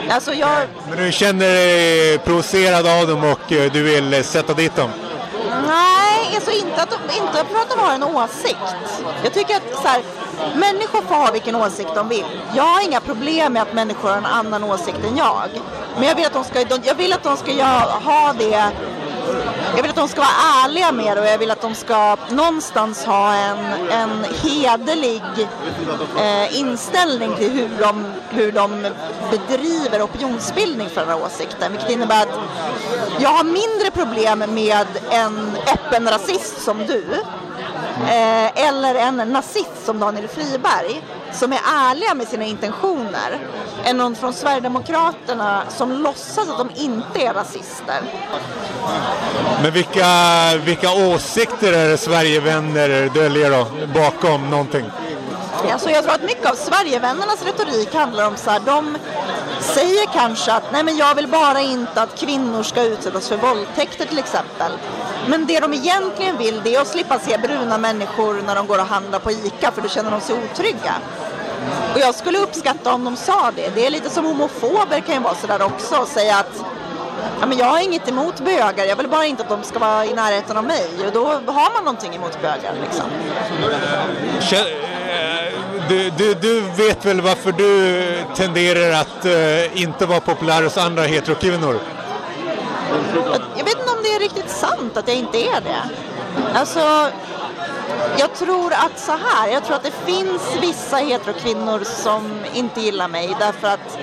Alltså 0.09 0.33
jag, 0.33 0.59
Men 0.89 1.05
du 1.05 1.11
känner 1.11 1.45
dig 1.45 2.17
provocerad 2.17 2.87
av 2.87 3.07
dem 3.07 3.23
och 3.23 3.51
eh, 3.51 3.71
du 3.71 3.83
vill 3.83 4.13
eh, 4.13 4.21
sätta 4.21 4.53
dit 4.53 4.75
dem? 4.75 4.89
Nej, 5.67 6.04
är 6.27 6.31
så 6.31 6.35
alltså 6.35 6.51
inte 6.51 6.81
att, 6.81 6.89
de, 6.89 7.17
inte 7.17 7.45
för 7.45 7.59
att 7.59 7.69
de 7.69 7.79
har 7.79 7.93
en 7.93 8.03
åsikt. 8.03 8.75
Jag 9.23 9.33
tycker 9.33 9.55
att 9.55 9.81
så 9.81 9.87
här, 9.87 10.01
människor 10.55 11.01
får 11.01 11.15
ha 11.15 11.31
vilken 11.31 11.55
åsikt 11.55 11.89
de 11.95 12.09
vill. 12.09 12.25
Jag 12.55 12.63
har 12.63 12.81
inga 12.85 12.99
problem 12.99 13.53
med 13.53 13.61
att 13.61 13.73
människor 13.73 14.09
har 14.09 14.17
en 14.17 14.25
annan 14.25 14.63
åsikt 14.63 15.05
än 15.09 15.17
jag. 15.17 15.49
Men 15.95 16.03
jag 16.07 16.15
vill 16.15 16.25
att 16.25 16.33
de 16.33 16.43
ska, 16.43 16.61
jag 16.83 16.95
vill 16.95 17.13
att 17.13 17.23
de 17.23 17.37
ska 17.37 17.51
ha 18.09 18.33
det 18.33 18.71
jag 19.75 19.81
vill 19.81 19.89
att 19.89 19.95
de 19.95 20.07
ska 20.07 20.21
vara 20.21 20.65
ärliga 20.65 20.91
med 20.91 21.17
det 21.17 21.21
och 21.21 21.27
jag 21.27 21.37
vill 21.37 21.51
att 21.51 21.61
de 21.61 21.75
ska 21.75 22.17
någonstans 22.29 23.05
ha 23.05 23.33
en, 23.33 23.57
en 23.89 24.25
hederlig 24.43 25.23
eh, 26.17 26.59
inställning 26.59 27.35
till 27.35 27.51
hur 27.51 27.69
de, 27.79 28.05
hur 28.29 28.51
de 28.51 28.87
bedriver 29.31 30.01
opinionsbildning 30.01 30.89
för 30.89 31.01
den 31.01 31.09
här 31.09 31.25
åsikten. 31.25 31.71
Vilket 31.71 31.89
innebär 31.89 32.21
att 32.21 32.39
jag 33.19 33.29
har 33.29 33.43
mindre 33.43 33.91
problem 33.93 34.39
med 34.39 34.87
en 35.11 35.57
öppen 35.73 36.09
rasist 36.09 36.61
som 36.61 36.77
du 36.77 37.03
eh, 38.07 38.67
eller 38.67 38.95
en 38.95 39.17
nazist 39.17 39.85
som 39.85 39.99
Daniel 39.99 40.27
Friberg 40.27 41.03
som 41.35 41.53
är 41.53 41.59
ärliga 41.89 42.13
med 42.13 42.27
sina 42.27 42.43
intentioner 42.43 43.39
än 43.83 43.97
någon 43.97 44.15
från 44.15 44.33
Sverigedemokraterna 44.33 45.63
som 45.69 45.91
låtsas 45.91 46.49
att 46.49 46.57
de 46.57 46.69
inte 46.75 47.19
är 47.19 47.33
rasister. 47.33 48.01
Men 49.61 49.71
vilka, 49.71 50.07
vilka 50.65 50.91
åsikter 50.91 51.73
är 51.73 51.89
det 51.89 51.97
Sverigevänner 51.97 53.09
döljer 53.13 53.51
då, 53.51 53.67
bakom 53.99 54.49
någonting? 54.49 54.85
Alltså 55.71 55.89
jag 55.89 56.03
tror 56.03 56.13
att 56.13 56.23
mycket 56.23 56.51
av 56.51 56.55
Sverigevännernas 56.55 57.43
retorik 57.45 57.93
handlar 57.93 58.27
om 58.27 58.37
så 58.37 58.49
här, 58.49 58.59
de 58.59 58.97
säger 59.59 60.05
kanske 60.13 60.53
att 60.53 60.71
nej 60.71 60.83
men 60.83 60.97
jag 60.97 61.15
vill 61.15 61.27
bara 61.27 61.61
inte 61.61 62.01
att 62.01 62.19
kvinnor 62.19 62.63
ska 62.63 62.83
utsättas 62.83 63.29
för 63.29 63.37
våldtäkter 63.37 64.05
till 64.05 64.19
exempel. 64.19 64.71
Men 65.27 65.45
det 65.45 65.59
de 65.59 65.73
egentligen 65.73 66.37
vill 66.37 66.61
det 66.63 66.75
är 66.75 66.81
att 66.81 66.87
slippa 66.87 67.19
se 67.19 67.37
bruna 67.37 67.77
människor 67.77 68.41
när 68.45 68.55
de 68.55 68.67
går 68.67 68.79
och 68.79 68.85
handlar 68.85 69.19
på 69.19 69.31
ICA 69.31 69.71
för 69.71 69.81
då 69.81 69.89
känner 69.89 70.11
de 70.11 70.21
sig 70.21 70.35
otrygga. 70.43 70.93
Och 71.93 71.99
jag 71.99 72.15
skulle 72.15 72.37
uppskatta 72.39 72.93
om 72.93 73.03
de 73.05 73.15
sa 73.15 73.51
det. 73.55 73.69
Det 73.75 73.85
är 73.85 73.91
lite 73.91 74.09
som 74.09 74.25
homofober 74.25 74.99
kan 74.99 75.15
ju 75.15 75.21
vara 75.21 75.35
sådär 75.35 75.61
också 75.61 75.95
och 75.97 76.07
säga 76.07 76.37
att 76.37 76.63
ja, 77.39 77.45
men 77.47 77.57
jag 77.57 77.65
har 77.65 77.79
inget 77.79 78.07
emot 78.07 78.39
bögar, 78.39 78.85
jag 78.85 78.95
vill 78.95 79.07
bara 79.07 79.25
inte 79.25 79.43
att 79.43 79.49
de 79.49 79.63
ska 79.63 79.79
vara 79.79 80.05
i 80.05 80.13
närheten 80.13 80.57
av 80.57 80.63
mig. 80.63 80.87
Och 81.05 81.11
då 81.13 81.25
har 81.27 81.73
man 81.73 81.83
någonting 81.83 82.15
emot 82.15 82.41
bögar 82.41 82.73
liksom. 82.83 83.05
Eh, 85.09 85.53
Du, 85.89 86.09
du, 86.09 86.33
du 86.33 86.61
vet 86.61 87.05
väl 87.05 87.21
varför 87.21 87.51
du 87.51 88.03
tenderar 88.35 89.01
att 89.01 89.25
eh, 89.25 89.81
inte 89.81 90.05
vara 90.05 90.19
populär 90.19 90.63
hos 90.63 90.77
andra 90.77 91.03
heterokvinnor? 91.03 91.79
Jag 93.57 93.65
vet 93.65 93.79
inte 93.79 93.91
om 93.91 94.03
det 94.03 94.09
är 94.15 94.19
riktigt 94.19 94.49
sant 94.49 94.97
att 94.97 95.07
jag 95.07 95.17
inte 95.17 95.37
är 95.37 95.61
det. 95.61 95.83
Alltså, 96.59 97.09
jag 98.17 98.33
tror 98.33 98.73
att 98.73 98.99
så 98.99 99.11
här, 99.11 99.47
jag 99.47 99.65
tror 99.65 99.75
att 99.75 99.83
det 99.83 100.05
finns 100.05 100.41
vissa 100.61 100.97
heterokvinnor 100.97 101.83
som 101.83 102.45
inte 102.53 102.81
gillar 102.81 103.07
mig 103.07 103.35
därför 103.39 103.67
att 103.67 103.97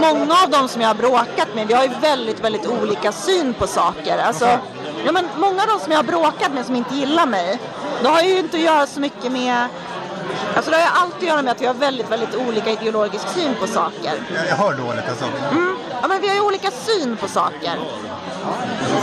många 0.00 0.34
av 0.44 0.50
dem 0.50 0.68
som 0.68 0.80
jag 0.80 0.88
har 0.88 0.94
bråkat 0.94 1.54
med, 1.54 1.66
vi 1.66 1.74
har 1.74 1.84
ju 1.84 1.90
väldigt, 2.00 2.40
väldigt 2.40 2.66
olika 2.66 3.12
syn 3.12 3.54
på 3.54 3.66
saker. 3.66 4.18
Alltså, 4.18 4.46
ja, 5.06 5.12
men 5.12 5.28
många 5.36 5.62
av 5.62 5.68
dem 5.68 5.80
som 5.80 5.92
jag 5.92 5.98
har 5.98 6.04
bråkat 6.04 6.52
med 6.52 6.66
som 6.66 6.76
inte 6.76 6.94
gillar 6.94 7.26
mig, 7.26 7.60
det 8.02 8.08
har 8.08 8.22
ju 8.22 8.38
inte 8.38 8.56
att 8.56 8.62
göra 8.62 8.86
så 8.86 9.00
mycket 9.00 9.32
med 9.32 9.68
Alltså 10.56 10.70
det 10.70 10.76
har 10.76 10.82
ju 10.82 10.90
allt 10.94 11.16
att 11.16 11.22
göra 11.22 11.42
med 11.42 11.52
att 11.52 11.60
vi 11.60 11.66
har 11.66 11.74
väldigt, 11.74 12.10
väldigt 12.10 12.34
olika 12.34 12.70
ideologisk 12.70 13.28
syn 13.28 13.54
på 13.60 13.66
saker. 13.66 14.12
Jag 14.48 14.56
hör 14.56 14.74
dåligt 14.74 15.08
alltså. 15.08 15.24
Mm. 15.50 15.76
Ja, 16.02 16.08
men 16.08 16.20
vi 16.20 16.28
har 16.28 16.34
ju 16.34 16.40
olika 16.40 16.70
syn 16.70 17.16
på 17.16 17.28
saker. 17.28 17.78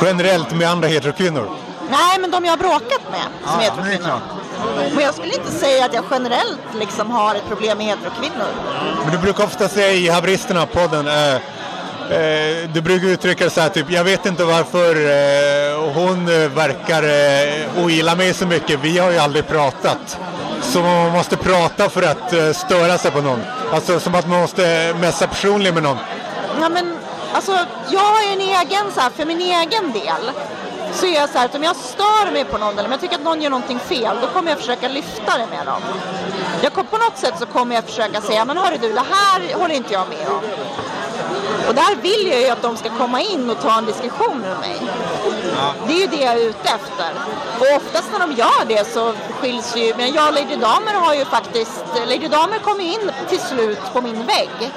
Generellt 0.01 0.55
med 0.55 0.69
andra 0.69 0.87
heterokvinnor? 0.87 1.49
Nej, 1.89 2.19
men 2.19 2.31
de 2.31 2.45
jag 2.45 2.51
har 2.51 2.57
bråkat 2.57 3.01
med 3.11 3.49
som 3.51 3.59
heterokvinnor. 3.59 4.19
Men 4.95 5.03
jag 5.03 5.13
skulle 5.13 5.33
inte 5.33 5.51
säga 5.51 5.85
att 5.85 5.93
jag 5.93 6.03
generellt 6.11 6.59
liksom 6.79 7.11
har 7.11 7.35
ett 7.35 7.47
problem 7.47 7.77
med 7.77 7.87
heterokvinnor. 7.87 8.47
Men 9.03 9.11
du 9.11 9.17
brukar 9.17 9.43
ofta 9.43 9.67
säga 9.67 9.91
i 9.91 10.09
Haveristerna, 10.09 10.65
podden, 10.65 11.07
eh, 11.07 11.35
eh, 11.35 12.69
du 12.73 12.81
brukar 12.81 13.07
uttrycka 13.07 13.43
det 13.43 13.49
så 13.49 13.61
här 13.61 13.69
typ, 13.69 13.91
jag 13.91 14.03
vet 14.03 14.25
inte 14.25 14.43
varför 14.43 14.95
eh, 14.95 15.93
hon 15.93 16.27
eh, 16.27 16.49
verkar 16.49 17.03
eh, 17.03 17.83
ogilla 17.83 18.15
mig 18.15 18.33
så 18.33 18.45
mycket, 18.45 18.79
vi 18.81 18.97
har 18.97 19.11
ju 19.11 19.17
aldrig 19.17 19.47
pratat. 19.47 20.17
Så 20.61 20.81
man 20.81 21.11
måste 21.11 21.37
prata 21.37 21.89
för 21.89 22.01
att 22.03 22.33
eh, 22.33 22.51
störa 22.51 22.97
sig 22.97 23.11
på 23.11 23.21
någon. 23.21 23.41
Alltså 23.73 23.99
som 23.99 24.15
att 24.15 24.27
man 24.27 24.41
måste 24.41 24.95
mässa 25.01 25.27
personligen 25.27 25.73
med 25.73 25.83
någon. 25.83 25.97
Ja, 26.61 26.69
men 26.69 26.97
alltså, 27.33 27.51
jag 27.89 27.99
har 27.99 28.21
ju 28.21 28.33
en 28.33 28.41
egen, 28.41 28.91
så 28.95 28.99
här, 28.99 29.09
för 29.09 29.25
min 29.25 29.41
egen 29.41 29.91
del, 29.91 30.31
så 30.93 31.05
är 31.05 31.15
jag 31.15 31.29
så 31.29 31.37
här 31.37 31.45
att 31.45 31.55
om 31.55 31.63
jag 31.63 31.75
stör 31.75 32.31
mig 32.31 32.45
på 32.45 32.57
någon 32.57 32.73
eller 32.73 32.85
om 32.85 32.91
jag 32.91 33.01
tycker 33.01 33.15
att 33.15 33.23
någon 33.23 33.41
gör 33.41 33.49
någonting 33.49 33.79
fel, 33.79 34.17
då 34.21 34.27
kommer 34.27 34.49
jag 34.49 34.59
försöka 34.59 34.87
lyfta 34.87 35.37
det 35.37 35.47
med 35.57 35.65
dem. 35.65 35.81
Jag 36.61 36.73
kom, 36.73 36.85
på 36.85 36.97
något 36.97 37.17
sätt 37.17 37.33
så 37.39 37.45
kommer 37.45 37.75
jag 37.75 37.83
försöka 37.83 38.21
säga, 38.21 38.45
men 38.45 38.57
hörru 38.57 38.77
du, 38.81 38.93
det 38.93 39.05
här 39.11 39.59
håller 39.59 39.75
inte 39.75 39.93
jag 39.93 40.09
med 40.09 40.27
om. 40.27 40.41
Och 41.69 41.75
där 41.75 41.95
vill 41.95 42.27
jag 42.27 42.41
ju 42.41 42.49
att 42.49 42.61
de 42.61 42.77
ska 42.77 42.89
komma 42.89 43.21
in 43.21 43.49
och 43.49 43.61
ta 43.61 43.77
en 43.77 43.85
diskussion 43.85 44.39
med 44.39 44.59
mig. 44.59 44.81
Det 45.87 45.93
är 45.93 45.99
ju 45.99 46.07
det 46.07 46.23
jag 46.23 46.33
är 46.33 46.49
ute 46.49 46.69
efter. 46.69 47.11
Och 47.59 47.75
oftast 47.77 48.11
när 48.11 48.19
de 48.19 48.31
gör 48.31 48.65
det 48.67 48.87
så 48.87 49.13
skiljs 49.39 49.75
ju, 49.75 49.93
men 49.97 50.13
jag 50.13 50.27
och 50.27 50.33
Lady 50.33 50.55
Damer 50.55 50.93
har 50.93 51.13
ju 51.13 51.25
faktiskt, 51.25 51.83
Lady 52.07 52.27
Damer 52.27 52.59
kom 52.59 52.81
ju 52.81 52.93
in 52.93 53.11
till 53.29 53.39
slut 53.39 53.79
på 53.93 54.01
min 54.01 54.25
vägg 54.25 54.71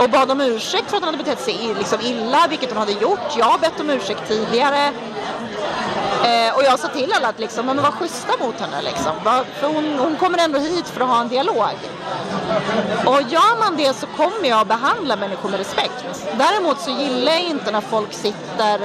och 0.00 0.10
bad 0.10 0.30
om 0.30 0.40
ursäkt 0.40 0.90
för 0.90 0.96
att 0.96 1.02
hon 1.02 1.14
hade 1.14 1.24
betett 1.24 1.40
sig 1.40 1.74
liksom 1.78 2.00
illa, 2.00 2.46
vilket 2.48 2.68
hon 2.68 2.78
hade 2.78 2.92
gjort. 2.92 3.36
Jag 3.38 3.44
har 3.44 3.58
bett 3.58 3.80
om 3.80 3.90
ursäkt 3.90 4.28
tidigare. 4.28 4.92
Eh, 6.24 6.56
och 6.56 6.62
jag 6.62 6.78
sa 6.78 6.88
till 6.88 7.12
alla 7.12 7.28
att 7.28 7.38
liksom, 7.38 7.66
men 7.66 7.76
var 7.76 7.90
schyssta 7.90 8.32
mot 8.40 8.60
henne. 8.60 8.82
Liksom. 8.82 9.12
För 9.60 9.66
hon, 9.66 9.98
hon 9.98 10.16
kommer 10.16 10.38
ändå 10.38 10.58
hit 10.58 10.86
för 10.86 11.00
att 11.00 11.08
ha 11.08 11.20
en 11.20 11.28
dialog. 11.28 11.78
Och 13.06 13.22
gör 13.22 13.58
man 13.60 13.76
det 13.76 13.96
så 13.96 14.06
kommer 14.06 14.48
jag 14.48 14.60
att 14.60 14.68
behandla 14.68 15.16
människor 15.16 15.48
med 15.48 15.58
respekt. 15.58 16.04
Däremot 16.38 16.80
så 16.80 16.90
gillar 16.90 17.32
jag 17.32 17.42
inte 17.42 17.70
när 17.70 17.80
folk 17.80 18.12
sitter 18.12 18.80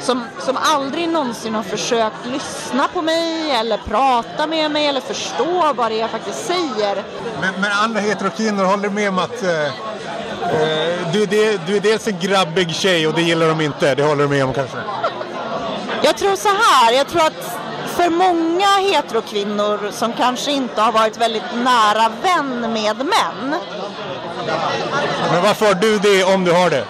som, 0.00 0.24
som 0.38 0.56
aldrig 0.60 1.08
någonsin 1.08 1.54
har 1.54 1.62
försökt 1.62 2.26
lyssna 2.26 2.88
på 2.88 3.02
mig 3.02 3.50
eller 3.50 3.78
prata 3.78 4.46
med 4.46 4.70
mig 4.70 4.86
eller 4.86 5.00
förstå 5.00 5.72
vad 5.76 5.90
det 5.90 5.94
är 5.94 6.00
jag 6.00 6.10
faktiskt 6.10 6.46
säger. 6.46 7.02
Men, 7.40 7.60
men 7.60 7.70
alla 7.72 8.00
heterokvinnor 8.00 8.64
håller 8.64 8.88
med 8.88 9.08
om 9.08 9.18
att 9.18 9.42
eh, 9.42 9.64
eh, 9.64 11.12
du, 11.12 11.22
är 11.22 11.66
du 11.66 11.76
är 11.76 11.80
dels 11.80 12.08
en 12.08 12.18
grabbig 12.20 12.74
tjej 12.74 13.06
och 13.06 13.14
det 13.14 13.22
gillar 13.22 13.48
de 13.48 13.60
inte, 13.60 13.94
det 13.94 14.02
håller 14.02 14.22
de 14.22 14.30
med 14.30 14.44
om 14.44 14.54
kanske? 14.54 14.76
Jag 16.02 16.16
tror 16.16 16.36
så 16.36 16.48
här, 16.48 16.92
jag 16.92 17.08
tror 17.08 17.20
att 17.20 17.58
för 17.86 18.10
många 18.10 18.66
heterokvinnor 18.92 19.90
som 19.92 20.12
kanske 20.12 20.52
inte 20.52 20.80
har 20.80 20.92
varit 20.92 21.16
väldigt 21.16 21.54
nära 21.54 22.08
vän 22.22 22.60
med 22.72 22.96
män. 22.96 23.60
Men 25.32 25.42
varför 25.42 25.66
har 25.66 25.74
du 25.74 25.98
det 25.98 26.24
om 26.24 26.44
du 26.44 26.52
har 26.52 26.70
det? 26.70 26.84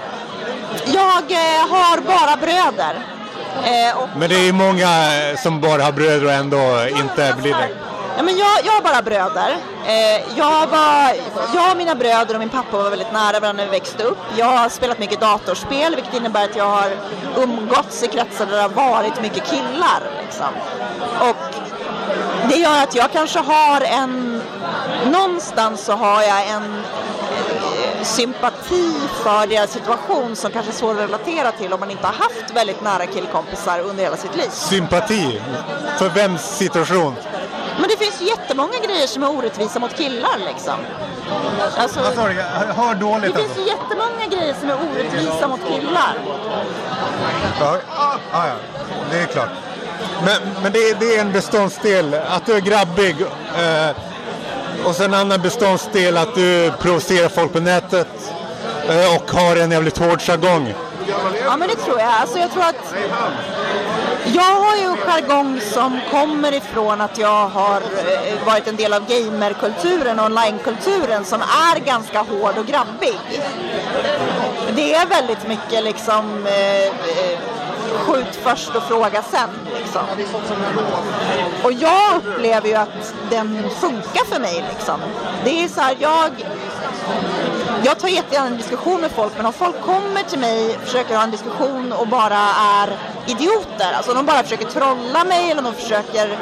Jag 0.87 1.33
eh, 1.33 1.69
har 1.71 2.01
bara 2.01 2.37
bröder. 2.37 2.95
Eh, 3.65 3.99
Men 4.17 4.29
det 4.29 4.49
är 4.49 4.53
många 4.53 5.29
eh, 5.31 5.37
som 5.39 5.61
bara 5.61 5.83
har 5.83 5.93
bröder 5.93 6.25
och 6.25 6.33
ändå 6.33 6.87
inte 6.89 7.35
blir 7.43 7.53
det. 7.53 7.69
Ja, 8.17 8.23
men 8.23 8.39
jag, 8.39 8.65
jag 8.65 8.73
har 8.73 8.83
bara 8.83 9.03
bröder. 9.03 9.57
Eh, 9.87 10.39
jag, 10.39 10.67
var, 10.67 11.15
jag 11.55 11.71
och 11.71 11.77
mina 11.77 11.95
bröder 11.95 12.35
och 12.35 12.41
min 12.41 12.49
pappa 12.49 12.77
var 12.77 12.91
väldigt 12.91 13.13
nära 13.13 13.41
varandra 13.41 13.53
när 13.53 13.65
vi 13.65 13.71
växte 13.71 14.03
upp. 14.03 14.19
Jag 14.37 14.47
har 14.47 14.69
spelat 14.69 14.99
mycket 14.99 15.21
datorspel 15.21 15.95
vilket 15.95 16.15
innebär 16.15 16.45
att 16.45 16.57
jag 16.57 16.65
har 16.65 16.91
umgåtts 17.37 18.03
i 18.03 18.09
kretsar 18.09 18.47
där 18.47 18.57
det 18.57 18.63
har 18.63 18.69
varit 18.69 19.23
mycket 19.23 19.51
killar. 19.51 20.01
Liksom. 20.23 20.47
Och 21.21 21.37
det 22.49 22.57
gör 22.57 22.83
att 22.83 22.95
jag 22.95 23.13
kanske 23.13 23.39
har 23.39 23.81
en... 23.81 24.43
Någonstans 25.13 25.85
så 25.85 25.93
har 25.93 26.23
jag 26.23 26.49
en 26.49 26.75
eh, 26.75 28.03
sympati 28.03 28.93
för 29.23 29.47
deras 29.47 29.71
situation 29.71 30.37
som 30.37 30.53
kanske 30.53 30.71
är 30.71 30.75
svår 30.75 30.91
att 30.91 30.99
relatera 30.99 31.53
till 31.53 31.73
om 31.73 31.81
man 31.81 31.91
inte 31.91 32.07
har 32.07 32.15
haft 32.15 32.51
väldigt 32.55 32.83
nära 32.83 33.07
killkompisar 33.07 33.81
under 33.81 34.05
hela 34.05 34.17
sitt 34.17 34.37
liv. 34.37 34.49
Sympati? 34.51 35.41
För 35.99 36.09
vems 36.09 36.43
situation? 36.57 37.15
Men 37.81 37.89
det 37.89 37.97
finns 37.97 38.21
jättemånga 38.21 38.79
grejer 38.87 39.07
som 39.07 39.23
är 39.23 39.31
orättvisa 39.31 39.79
mot 39.79 39.97
killar 39.97 40.39
liksom. 40.47 40.75
Alltså, 41.77 42.01
Vad 42.01 42.15
sa 42.15 42.29
du? 42.29 42.35
Hör 42.73 42.95
det 42.95 43.01
dåligt 43.01 43.37
finns 43.37 43.49
alltså. 43.49 43.61
ju 43.61 43.67
jättemånga 43.67 44.27
grejer 44.31 44.55
som 44.61 44.71
är 44.71 44.77
orättvisa 44.91 45.49
mot 45.49 45.61
killar. 45.69 46.15
Ja, 47.61 47.77
ja, 47.97 48.19
ja. 48.33 48.55
det 49.11 49.19
är 49.19 49.27
klart. 49.27 49.49
Men, 50.25 50.63
men 50.63 50.73
det, 50.73 50.79
är, 50.79 50.95
det 50.95 51.17
är 51.17 51.21
en 51.21 51.33
beståndsdel 51.33 52.15
att 52.15 52.47
du 52.47 52.53
är 52.53 52.61
grabbig 52.61 53.17
eh, 53.59 53.97
och 54.87 54.95
sen 54.95 55.15
en 55.15 55.21
annan 55.21 55.41
beståndsdel 55.43 56.17
att 56.17 56.35
du 56.35 56.73
provocerar 56.81 57.29
folk 57.29 57.53
på 57.53 57.61
nätet 57.61 58.09
eh, 58.89 59.17
och 59.17 59.31
har 59.31 59.57
en 59.57 59.71
jävligt 59.71 59.99
hård 59.99 60.21
jargong. 60.21 60.75
Ja 61.45 61.57
men 61.57 61.69
det 61.69 61.75
tror 61.75 61.99
jag. 62.01 62.09
Alltså 62.09 62.39
jag 62.39 62.53
tror 62.53 62.63
att 62.63 62.95
jag 64.35 64.61
har 64.61 64.77
ju 64.77 64.83
en 64.83 64.97
jargong 64.97 65.61
som 65.61 66.01
kommer 66.11 66.55
ifrån 66.55 67.01
att 67.01 67.19
jag 67.19 67.49
har 67.49 67.77
eh, 67.77 68.47
varit 68.47 68.69
en 68.69 68.77
del 68.77 68.93
av 68.93 69.07
gamerkulturen, 69.09 70.19
och 70.19 70.27
onlinekulturen 70.27 71.25
som 71.25 71.41
är 71.41 71.81
ganska 71.81 72.19
hård 72.19 72.59
och 72.59 72.67
grabbig. 72.67 73.19
Det 74.77 74.95
är 74.95 75.07
väldigt 75.07 75.49
mycket 75.49 75.85
liksom 75.85 76.47
eh, 76.47 76.87
eh, 76.87 77.39
skjut 77.97 78.39
först 78.43 78.77
och 78.77 78.83
fråga 78.83 79.23
sen. 79.23 79.51
Liksom. 79.79 80.03
Och 81.63 81.73
jag 81.73 82.17
upplever 82.17 82.69
ju 82.69 82.75
att 82.75 83.15
den 83.31 83.71
funkar 83.81 84.25
för 84.25 84.41
mig. 84.41 84.65
Liksom. 84.71 85.01
Det 85.45 85.65
är 85.65 85.69
så 85.69 85.81
här, 85.81 85.97
jag 85.99 86.31
jag 87.85 87.99
tar 87.99 88.09
jättegärna 88.09 88.47
en 88.47 88.57
diskussion 88.57 89.01
med 89.01 89.11
folk 89.11 89.33
men 89.37 89.47
om 89.47 89.53
folk 89.53 89.81
kommer 89.81 90.23
till 90.23 90.39
mig, 90.39 90.79
försöker 90.85 91.17
ha 91.17 91.23
en 91.23 91.31
diskussion 91.31 91.93
och 91.93 92.09
bara 92.09 92.39
är 92.79 92.97
idioter, 93.27 93.93
alltså 93.97 94.15
de 94.15 94.27
bara 94.27 94.43
försöker 94.43 94.67
trolla 94.67 95.25
mig 95.25 95.51
eller 95.51 95.63
de 95.63 95.75
försöker 95.75 96.39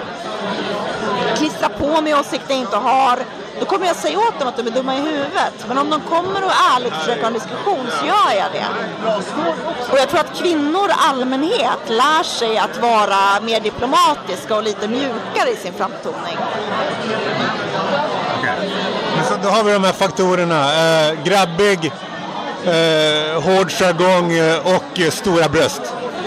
klistra 1.36 1.68
på 1.68 2.00
mig 2.00 2.14
åsikter 2.14 2.50
jag 2.54 2.58
inte 2.58 2.76
har, 2.76 3.18
då 3.60 3.66
kommer 3.66 3.86
jag 3.86 3.96
säga 3.96 4.18
åt 4.18 4.38
dem 4.38 4.48
att 4.48 4.56
de 4.56 4.66
är 4.66 4.70
dumma 4.70 4.96
i 4.96 5.00
huvudet. 5.00 5.66
Men 5.68 5.78
om 5.78 5.90
de 5.90 6.00
kommer 6.00 6.44
och 6.44 6.52
ärligt 6.76 6.92
försöker 6.92 7.20
ha 7.20 7.26
en 7.26 7.34
diskussion 7.34 7.86
så 8.00 8.06
gör 8.06 8.32
jag 8.38 8.52
det. 8.52 8.66
Och 9.92 9.98
jag 9.98 10.08
tror 10.08 10.20
att 10.20 10.34
kvinnor 10.34 10.90
i 10.90 10.94
allmänhet 10.96 11.78
lär 11.88 12.22
sig 12.22 12.58
att 12.58 12.78
vara 12.78 13.40
mer 13.42 13.60
diplomatiska 13.60 14.56
och 14.56 14.62
lite 14.62 14.88
mjukare 14.88 15.50
i 15.52 15.56
sin 15.56 15.72
framtoning. 15.72 16.36
Då 19.44 19.50
har 19.50 19.64
vi 19.64 19.72
de 19.72 19.84
här 19.84 19.92
faktorerna. 19.92 20.60
Eh, 20.60 21.24
grabbig, 21.24 21.92
eh, 22.64 23.42
hård 23.42 23.70
jargong 23.70 24.32
eh, 24.32 24.76
och 24.76 25.12
stora 25.12 25.48
bröst. 25.48 25.82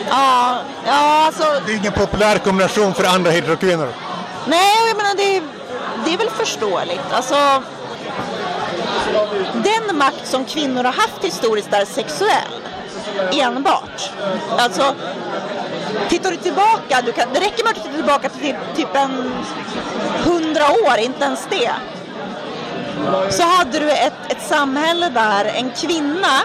Ja, 0.10 0.58
ja 0.86 1.26
alltså 1.26 1.44
Det 1.66 1.72
är 1.72 1.78
ingen 1.78 1.94
populär 1.94 2.38
kombination 2.38 2.94
för 2.94 3.04
andra 3.04 3.32
heterokvinnor. 3.32 3.90
Nej, 4.48 4.88
jag 4.88 4.98
menar 4.98 5.16
det, 5.16 5.42
det 6.06 6.14
är 6.14 6.18
väl 6.18 6.30
förståeligt. 6.30 7.12
Alltså, 7.12 7.64
den 9.54 9.98
makt 9.98 10.28
som 10.28 10.46
kvinnor 10.46 10.84
har 10.84 10.94
haft 10.94 11.24
historiskt 11.24 11.74
är 11.74 11.86
sexuell. 11.86 12.54
Enbart. 13.32 14.12
Alltså, 14.58 14.96
tittar 16.10 16.32
du 16.32 16.38
tillbaka, 16.38 17.02
du 17.06 17.12
kan, 17.12 17.34
det 17.34 17.40
räcker 17.40 17.64
med 17.64 17.72
att 17.72 17.84
titta 17.84 17.96
tillbaka 17.96 18.30
till 18.30 18.56
typ 18.76 18.96
en 18.96 19.34
hundra 20.24 20.64
år, 20.72 20.98
inte 20.98 21.24
ens 21.24 21.48
det. 21.50 21.72
Så 23.30 23.44
hade 23.44 23.80
du 23.80 23.92
ett, 23.92 24.32
ett 24.32 24.42
samhälle 24.42 25.10
där 25.10 25.46
en 25.46 25.72
kvinna 25.72 26.42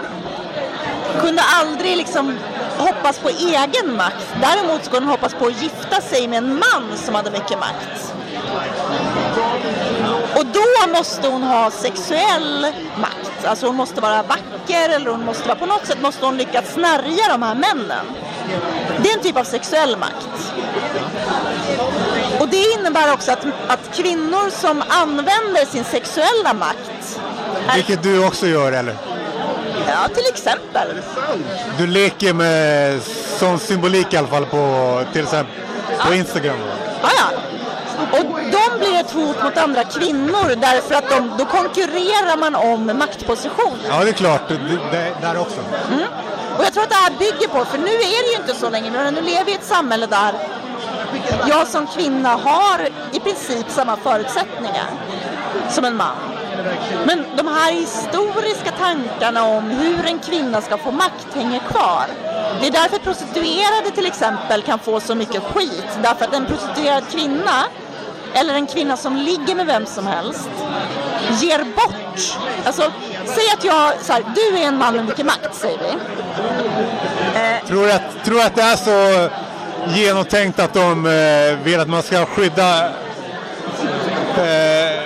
kunde 1.21 1.41
aldrig 1.41 1.97
liksom 1.97 2.37
hoppas 2.77 3.19
på 3.19 3.29
egen 3.29 3.95
makt. 3.97 4.35
Däremot 4.41 4.85
skulle 4.85 5.01
hon 5.01 5.09
hoppas 5.09 5.33
på 5.33 5.45
att 5.45 5.61
gifta 5.61 6.01
sig 6.01 6.27
med 6.27 6.37
en 6.37 6.53
man 6.53 6.97
som 6.97 7.15
hade 7.15 7.31
mycket 7.31 7.59
makt. 7.59 8.13
Och 10.35 10.45
då 10.45 10.93
måste 10.97 11.27
hon 11.27 11.43
ha 11.43 11.71
sexuell 11.71 12.67
makt. 12.97 13.45
Alltså 13.45 13.65
hon 13.65 13.75
måste 13.75 14.01
vara 14.01 14.23
vacker 14.23 14.89
eller 14.89 15.11
hon 15.11 15.25
måste 15.25 15.47
vara, 15.47 15.57
på 15.59 15.65
något 15.65 15.85
sätt 15.87 16.01
måste 16.01 16.25
hon 16.25 16.37
lyckas 16.37 16.73
snärja 16.73 17.27
de 17.29 17.43
här 17.43 17.55
männen. 17.55 18.05
Det 18.97 19.09
är 19.09 19.17
en 19.17 19.23
typ 19.23 19.37
av 19.37 19.43
sexuell 19.43 19.97
makt. 19.97 20.53
Och 22.43 22.49
det 22.49 22.73
innebär 22.79 23.13
också 23.13 23.31
att, 23.31 23.45
att 23.67 23.95
kvinnor 23.95 24.49
som 24.49 24.83
använder 24.87 25.65
sin 25.65 25.83
sexuella 25.83 26.53
makt 26.53 27.19
Vilket 27.75 28.03
du 28.03 28.25
också 28.25 28.47
gör 28.47 28.71
eller? 28.71 28.95
ja, 29.87 30.07
till 30.15 30.25
exempel. 30.33 30.87
Du 31.77 31.87
leker 31.87 32.33
med 32.33 33.01
sån 33.39 33.59
symbolik 33.59 34.13
i 34.13 34.17
alla 34.17 34.27
fall 34.27 34.45
på 34.45 35.01
till 35.13 35.23
exempel 35.23 35.55
på 36.07 36.13
Instagram. 36.13 36.57
Ja, 37.01 37.09
ja. 37.17 37.39
Och 38.11 38.25
de 38.51 38.79
blir 38.79 38.99
ett 38.99 39.11
hot 39.11 39.43
mot 39.43 39.57
andra 39.57 39.83
kvinnor 39.83 40.55
därför 40.55 40.95
att 40.95 41.09
de, 41.09 41.31
då 41.37 41.45
konkurrerar 41.45 42.37
man 42.37 42.55
om 42.55 42.97
maktposition. 42.97 43.77
Ja, 43.89 44.03
det 44.03 44.09
är 44.09 44.13
klart. 44.13 44.49
Det, 44.49 44.57
det, 44.91 45.11
där 45.21 45.37
också. 45.37 45.59
Och 46.57 46.63
jag 46.63 46.73
tror 46.73 46.83
att 46.83 46.89
det 46.89 46.95
här 46.95 47.13
bygger 47.19 47.47
på, 47.47 47.65
för 47.65 47.77
nu 47.77 47.93
är 47.93 48.23
det 48.23 48.31
ju 48.31 48.37
inte 48.37 48.55
så 48.55 48.69
länge, 48.69 48.91
men 48.91 49.13
nu 49.13 49.21
lever 49.21 49.45
vi 49.45 49.51
i 49.51 49.55
ett 49.55 49.65
samhälle 49.65 50.05
där 50.05 50.33
jag 51.49 51.67
som 51.67 51.87
kvinna 51.87 52.29
har 52.29 52.89
i 53.11 53.19
princip 53.19 53.65
samma 53.69 53.97
förutsättningar 53.97 54.87
som 55.69 55.85
en 55.85 55.97
man. 55.97 56.15
Men 57.05 57.25
de 57.37 57.47
här 57.47 57.71
historiska 57.71 58.71
tankarna 58.71 59.43
om 59.43 59.63
hur 59.63 60.05
en 60.05 60.19
kvinna 60.19 60.61
ska 60.61 60.77
få 60.77 60.91
makt 60.91 61.27
hänger 61.35 61.59
kvar. 61.59 62.05
Det 62.61 62.67
är 62.67 62.71
därför 62.71 62.97
prostituerade 62.97 63.91
till 63.95 64.05
exempel 64.05 64.61
kan 64.61 64.79
få 64.79 64.99
så 64.99 65.15
mycket 65.15 65.43
skit. 65.43 65.99
Därför 66.03 66.25
att 66.25 66.35
en 66.35 66.45
prostituerad 66.45 67.03
kvinna, 67.11 67.63
eller 68.33 68.53
en 68.53 68.67
kvinna 68.67 68.97
som 68.97 69.15
ligger 69.15 69.55
med 69.55 69.65
vem 69.65 69.85
som 69.85 70.07
helst, 70.07 70.49
ger 71.41 71.63
bort. 71.63 72.39
Alltså, 72.65 72.91
säg 73.25 73.43
att 73.57 73.63
jag, 73.63 73.93
så 74.01 74.13
här, 74.13 74.23
du 74.35 74.57
är 74.57 74.67
en 74.67 74.77
man 74.77 74.95
med 74.95 75.05
mycket 75.05 75.25
makt, 75.25 75.55
säger 75.55 75.77
vi. 75.77 75.91
Tror 77.67 77.85
du 77.85 77.91
att, 77.91 78.25
tror 78.25 78.35
du 78.35 78.43
att 78.43 78.55
det 78.55 78.61
är 78.61 78.75
så 78.75 79.29
genomtänkt 79.87 80.59
att 80.59 80.73
de 80.73 81.05
eh, 81.05 81.63
vill 81.63 81.79
att 81.79 81.89
man 81.89 82.03
ska 82.03 82.25
skydda 82.25 82.87
eh, 84.37 85.03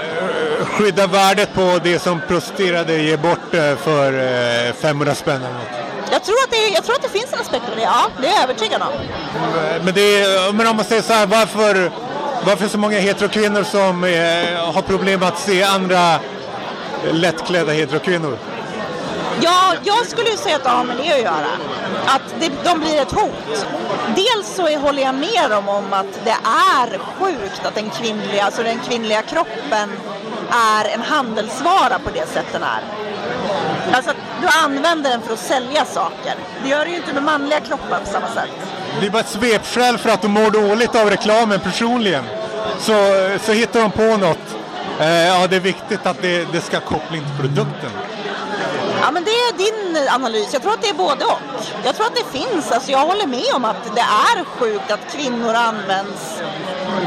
skydda 0.78 1.08
värdet 1.08 1.54
på 1.54 1.80
det 1.84 2.00
som 2.00 2.22
prostituerade 2.28 2.98
ger 2.98 3.18
bort 3.18 3.54
eh, 3.54 3.76
för 3.76 4.13
eh, 4.68 4.74
500 4.74 5.16
spänn 5.16 5.36
eller 5.36 5.54
något? 5.54 5.88
Jag 6.12 6.24
tror, 6.24 6.36
att 6.44 6.52
det, 6.52 6.68
jag 6.74 6.84
tror 6.84 6.96
att 6.96 7.02
det 7.02 7.10
finns 7.10 7.34
en 7.34 7.40
aspekt 7.40 7.70
av 7.70 7.76
det, 7.76 7.82
ja. 7.82 8.08
Det 8.22 8.28
är 8.28 8.32
jag 8.32 8.44
övertygad 8.44 8.82
om. 8.82 8.88
Men, 9.84 9.94
det 9.94 10.22
är, 10.22 10.54
men 10.54 10.68
om 10.68 10.76
man 10.76 10.86
säger 10.86 11.02
så 11.02 11.13
här, 11.13 11.26
varför, 11.26 11.92
varför 12.46 12.68
så 12.68 12.78
många 12.78 13.00
heterokvinnor 13.00 13.63
som 13.63 14.04
eh, 14.04 14.74
har 14.74 14.82
problem 14.82 15.24
att 15.24 15.40
se 15.40 15.63
andra 15.63 16.20
lättklädda 17.12 17.72
heterokvinnor? 17.72 18.38
Ja, 19.41 19.73
jag 19.84 20.08
skulle 20.08 20.30
ju 20.30 20.38
säga 20.38 20.56
att 20.56 20.63
det 20.63 20.69
har 20.69 20.84
med 20.84 20.97
det 20.97 21.13
att 21.13 21.21
göra. 21.21 21.52
Att 22.06 22.36
det, 22.39 22.52
de 22.63 22.80
blir 22.80 23.02
ett 23.02 23.12
hot. 23.12 23.65
Dels 24.15 24.56
så 24.56 24.67
är, 24.67 24.78
håller 24.78 25.04
jag 25.04 25.15
med 25.15 25.50
dem 25.50 25.69
om 25.69 25.93
att 25.93 26.19
det 26.23 26.38
är 26.80 26.97
sjukt 26.97 27.65
att 27.65 27.76
den 27.76 27.89
kvinnliga, 27.89 28.43
alltså 28.43 28.63
den 28.63 28.80
kvinnliga 28.80 29.21
kroppen 29.21 29.89
är 30.52 30.86
en 30.93 31.02
handelsvara 31.02 32.00
på 32.04 32.10
det 32.13 32.28
sätt 32.28 32.45
den 32.52 32.63
är. 32.63 32.82
Alltså 33.93 34.12
att 34.12 34.17
du 34.41 34.47
använder 34.63 35.10
den 35.10 35.21
för 35.21 35.34
att 35.34 35.39
sälja 35.39 35.86
saker. 35.86 36.36
Det 36.63 36.69
gör 36.69 36.86
du 36.86 36.91
ju 36.91 36.97
inte 36.97 37.13
med 37.13 37.23
manliga 37.23 37.60
kroppar 37.60 38.00
på 38.00 38.06
samma 38.06 38.28
sätt. 38.28 38.50
Det 39.00 39.06
är 39.06 39.10
bara 39.10 39.19
ett 39.19 39.30
svepskäl 39.30 39.97
för 39.97 40.10
att 40.10 40.21
de 40.21 40.32
mår 40.32 40.52
dåligt 40.52 40.95
av 40.95 41.10
reklamen 41.10 41.60
personligen. 41.60 42.23
Så, 42.80 42.93
så 43.41 43.52
hittar 43.52 43.82
de 43.82 43.91
på 43.91 44.17
något. 44.17 44.56
Eh, 45.00 45.28
ja, 45.28 45.47
det 45.47 45.56
är 45.56 45.60
viktigt 45.60 46.06
att 46.06 46.21
det, 46.21 46.52
det 46.52 46.62
ska 46.62 46.78
ha 46.78 46.86
koppling 46.86 47.21
till 47.21 47.47
produkten. 47.47 47.91
Ja 49.01 49.12
men 49.12 49.23
det 49.23 49.31
är 49.31 49.57
din 49.57 50.10
analys. 50.10 50.53
Jag 50.53 50.62
tror 50.62 50.73
att 50.73 50.81
det 50.81 50.89
är 50.89 50.93
både 50.93 51.25
och. 51.25 51.39
Jag 51.83 51.95
tror 51.95 52.05
att 52.05 52.15
det 52.15 52.39
finns, 52.39 52.71
alltså 52.71 52.91
jag 52.91 53.05
håller 53.05 53.27
med 53.27 53.53
om 53.55 53.65
att 53.65 53.95
det 53.95 54.01
är 54.01 54.43
sjukt 54.43 54.91
att 54.91 55.15
kvinnor 55.15 55.53
används 55.53 56.41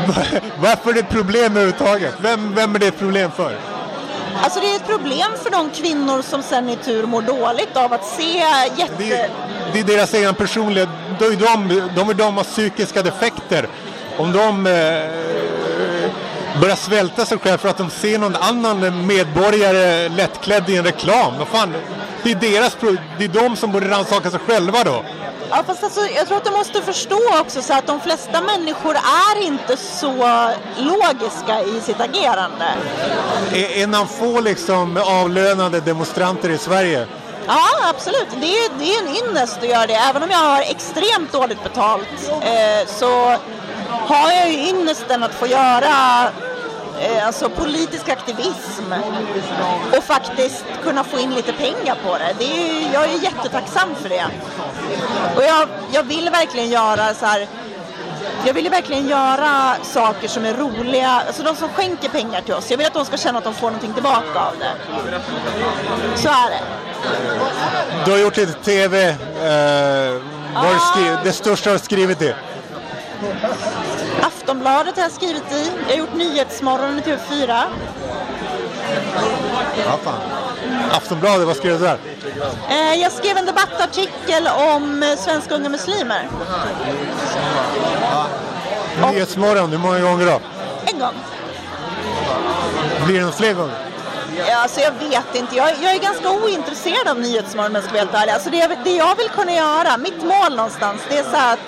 Varför 0.61 0.91
är 0.91 0.95
det 0.95 1.03
problem 1.03 1.53
överhuvudtaget? 1.53 2.15
Vem, 2.21 2.55
vem 2.55 2.75
är 2.75 2.79
det 2.79 2.91
problem 2.91 3.31
för? 3.31 3.57
Alltså 4.43 4.61
det 4.61 4.73
är 4.73 4.77
ett 4.77 4.87
problem 4.87 5.33
för 5.43 5.51
de 5.51 5.71
kvinnor 5.71 6.23
som 6.23 6.43
sen 6.43 6.69
i 6.69 6.77
tur 6.77 7.07
mår 7.07 7.23
dåligt 7.23 7.77
av 7.77 7.93
att 7.93 8.07
se 8.07 8.45
jätte... 8.77 8.95
Det 8.99 9.13
är, 9.13 9.31
det 9.73 9.81
är 9.81 9.85
deras 9.85 10.15
egen 10.15 10.35
personliga... 10.35 10.89
De, 11.19 11.25
är 11.25 11.37
de, 11.37 11.89
de 11.97 12.15
de 12.15 12.37
har 12.37 12.45
psykiska 12.45 13.03
defekter. 13.03 13.69
Om 14.17 14.33
de 14.33 14.67
eh, 14.67 14.73
börjar 16.61 16.77
svälta 16.77 17.27
sig 17.27 17.39
själva 17.39 17.59
för 17.59 17.69
att 17.69 17.79
de 17.79 17.91
ser 17.91 18.19
någon 18.19 18.37
annan 18.37 19.07
medborgare 19.07 20.09
lättklädd 20.09 20.71
i 20.71 20.77
en 20.77 20.85
reklam. 20.85 21.39
Vad 21.39 21.49
fan, 21.49 21.75
det 22.23 22.31
är 22.31 22.35
deras 22.35 22.77
Det 23.19 23.25
är 23.25 23.29
de 23.29 23.57
som 23.57 23.73
borde 23.73 23.89
rannsaka 23.89 24.31
sig 24.31 24.41
själva 24.47 24.85
då. 24.85 25.05
Ja, 25.51 25.63
fast 25.67 25.85
alltså, 25.85 26.01
jag 26.01 26.27
tror 26.27 26.37
att 26.37 26.45
du 26.45 26.51
måste 26.51 26.83
förstå 26.83 27.21
också 27.41 27.63
så 27.63 27.75
att 27.75 27.87
de 27.87 28.01
flesta 28.01 28.41
människor 28.41 28.95
är 28.95 29.43
inte 29.43 29.77
så 29.77 30.51
logiska 30.79 31.63
i 31.63 31.81
sitt 31.81 32.01
agerande. 32.01 32.65
Är 33.53 33.83
en 33.83 33.95
av 33.95 34.07
få 34.07 34.41
liksom 34.41 34.97
avlönade 34.97 35.81
demonstranter 35.81 36.51
i 36.51 36.59
Sverige. 36.59 37.07
Ja, 37.47 37.91
absolut. 37.91 38.29
Det 38.41 38.47
är, 38.47 38.71
det 38.79 38.95
är 38.95 39.03
en 39.03 39.29
ynnest 39.29 39.59
att 39.59 39.69
göra 39.69 39.87
det. 39.87 39.95
Även 39.95 40.23
om 40.23 40.31
jag 40.31 40.39
har 40.39 40.61
extremt 40.61 41.33
dåligt 41.33 41.63
betalt 41.63 42.31
eh, 42.43 42.89
så 42.89 43.37
har 44.07 44.33
jag 44.33 44.53
ju 44.53 44.69
ynnesten 44.69 45.23
att 45.23 45.35
få 45.35 45.47
göra 45.47 46.29
alltså 47.25 47.49
politisk 47.49 48.09
aktivism 48.09 48.93
och 49.97 50.05
faktiskt 50.05 50.65
kunna 50.83 51.05
få 51.05 51.19
in 51.19 51.35
lite 51.35 51.53
pengar 51.53 51.97
på 52.07 52.19
det. 52.19 52.35
det 52.39 52.45
är, 52.45 52.81
ju- 52.83 52.93
jag 52.93 53.05
är 53.05 53.19
jättetacksam 53.23 53.95
för 54.03 54.09
det. 54.09 54.27
Och 55.37 55.43
jag, 55.43 55.69
jag 55.93 56.03
vill 56.03 56.31
verkligen 56.31 56.71
göra 56.71 57.15
så 57.15 57.27
här 57.27 57.47
jag 58.47 58.55
vill 58.55 58.71
verkligen 58.71 59.09
göra 59.09 59.77
saker 59.83 60.29
som 60.29 60.45
är 60.45 60.55
roliga, 60.55 61.09
alltså 61.27 61.43
de 61.43 61.57
som 61.57 61.69
skänker 61.69 62.09
pengar 62.09 62.41
till 62.41 62.55
oss. 62.55 62.71
Jag 62.71 62.79
vill 62.79 62.87
att 62.87 62.95
de 62.95 63.05
ska 63.05 63.17
känna 63.17 63.39
att 63.39 63.45
de 63.45 63.55
får 63.55 63.67
någonting 63.67 63.93
tillbaka 63.95 64.41
av 64.41 64.55
det. 64.59 64.73
Så 66.17 66.29
är 66.29 66.51
det. 66.51 66.61
Du 68.05 68.11
har 68.11 68.19
gjort 68.19 68.37
lite 68.37 68.53
TV. 68.53 69.09
Eh, 69.09 69.17
skrivit, 70.93 71.19
det 71.25 71.33
största 71.33 71.71
har 71.71 71.75
du 71.75 71.85
skrivit 71.85 72.23
i? 72.23 72.35
Aftonbladet 74.51 74.97
har 74.97 75.03
jag 75.03 75.13
skrivit 75.13 75.53
i. 75.53 75.71
Jag 75.81 75.89
har 75.89 75.99
gjort 75.99 76.15
Nyhetsmorgon 76.15 76.99
i 76.99 77.03
TV4. 77.03 77.63
Ja, 79.85 79.99
fan. 80.05 80.21
Aftonbladet, 80.91 81.47
vad 81.47 81.57
skrev 81.57 81.79
du 81.79 81.85
där? 81.85 81.99
Eh, 82.71 82.95
jag 82.95 83.13
skrev 83.13 83.37
en 83.37 83.47
debattartikel 83.47 84.49
om 84.75 85.03
eh, 85.03 85.17
svenska 85.19 85.55
unga 85.55 85.69
muslimer. 85.69 86.29
Nyhetsmorgon, 89.13 89.71
hur 89.71 89.79
många 89.79 90.01
gånger 90.01 90.27
då? 90.27 90.41
En 90.93 90.99
gång. 90.99 91.15
Blir 93.07 93.19
det 93.19 93.25
någon 93.25 93.33
fler 93.33 93.55
gånger? 93.55 93.90
Ja, 94.49 94.57
Alltså 94.57 94.81
jag 94.81 94.93
vet 94.93 95.35
inte. 95.35 95.57
Jag, 95.57 95.69
jag 95.83 95.95
är 95.95 95.99
ganska 95.99 96.31
ointresserad 96.31 97.09
av 97.09 97.21
Nyhetsmorgon 97.21 97.71
om 97.71 97.75
jag 97.75 97.85
ska 97.85 97.93
vara 97.93 98.05
helt 98.05 98.15
ärlig. 98.15 98.33
Alltså 98.33 98.51
det, 98.51 98.79
det 98.85 98.97
jag 98.97 99.17
vill 99.17 99.29
kunna 99.29 99.53
göra, 99.53 99.97
mitt 99.97 100.23
mål 100.25 100.57
någonstans, 100.57 101.03
det 101.09 101.19
är 101.19 101.23
så 101.23 101.37
att 101.37 101.59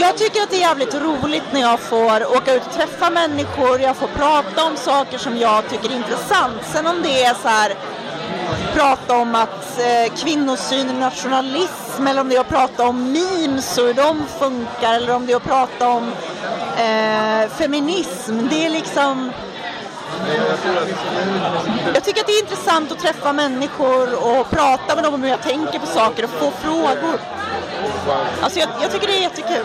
jag 0.00 0.16
tycker 0.16 0.42
att 0.42 0.50
det 0.50 0.56
är 0.56 0.60
jävligt 0.60 0.94
roligt 0.94 1.52
när 1.52 1.60
jag 1.60 1.80
får 1.80 2.36
åka 2.36 2.54
ut 2.54 2.66
och 2.66 2.72
träffa 2.72 3.10
människor, 3.10 3.80
jag 3.80 3.96
får 3.96 4.06
prata 4.06 4.64
om 4.64 4.76
saker 4.76 5.18
som 5.18 5.36
jag 5.36 5.68
tycker 5.68 5.90
är 5.90 5.96
intressant. 5.96 6.56
Sen 6.72 6.86
om 6.86 7.02
det 7.02 7.24
är 7.24 7.34
så 7.34 7.48
här 7.48 7.74
prata 8.74 9.16
om 9.16 9.34
att 9.34 9.78
eh, 9.78 10.14
kvinnosyn 10.16 10.88
är 10.90 10.94
nationalism 10.94 12.06
eller 12.06 12.20
om 12.20 12.28
det 12.28 12.36
är 12.36 12.40
att 12.40 12.48
prata 12.48 12.86
om 12.86 13.12
memes 13.12 13.78
och 13.78 13.86
hur 13.86 13.94
de 13.94 14.26
funkar 14.38 14.94
eller 14.94 15.14
om 15.14 15.26
det 15.26 15.32
är 15.32 15.36
att 15.36 15.44
prata 15.44 15.88
om 15.88 16.12
eh, 16.76 17.50
feminism. 17.50 18.38
Det 18.50 18.66
är 18.66 18.70
liksom 18.70 19.32
jag 21.94 22.04
tycker 22.04 22.20
att 22.20 22.26
det 22.26 22.32
är 22.32 22.42
intressant 22.42 22.92
att 22.92 22.98
träffa 22.98 23.32
människor 23.32 24.14
och 24.14 24.50
prata 24.50 24.94
med 24.94 25.04
dem 25.04 25.14
om 25.14 25.22
hur 25.22 25.30
jag 25.30 25.42
tänker 25.42 25.78
på 25.78 25.86
saker 25.86 26.24
och 26.24 26.30
få 26.30 26.50
frågor. 26.62 27.20
Alltså 28.40 28.58
jag, 28.60 28.68
jag 28.82 28.90
tycker 28.92 29.06
det 29.06 29.18
är 29.18 29.22
jättekul. 29.22 29.64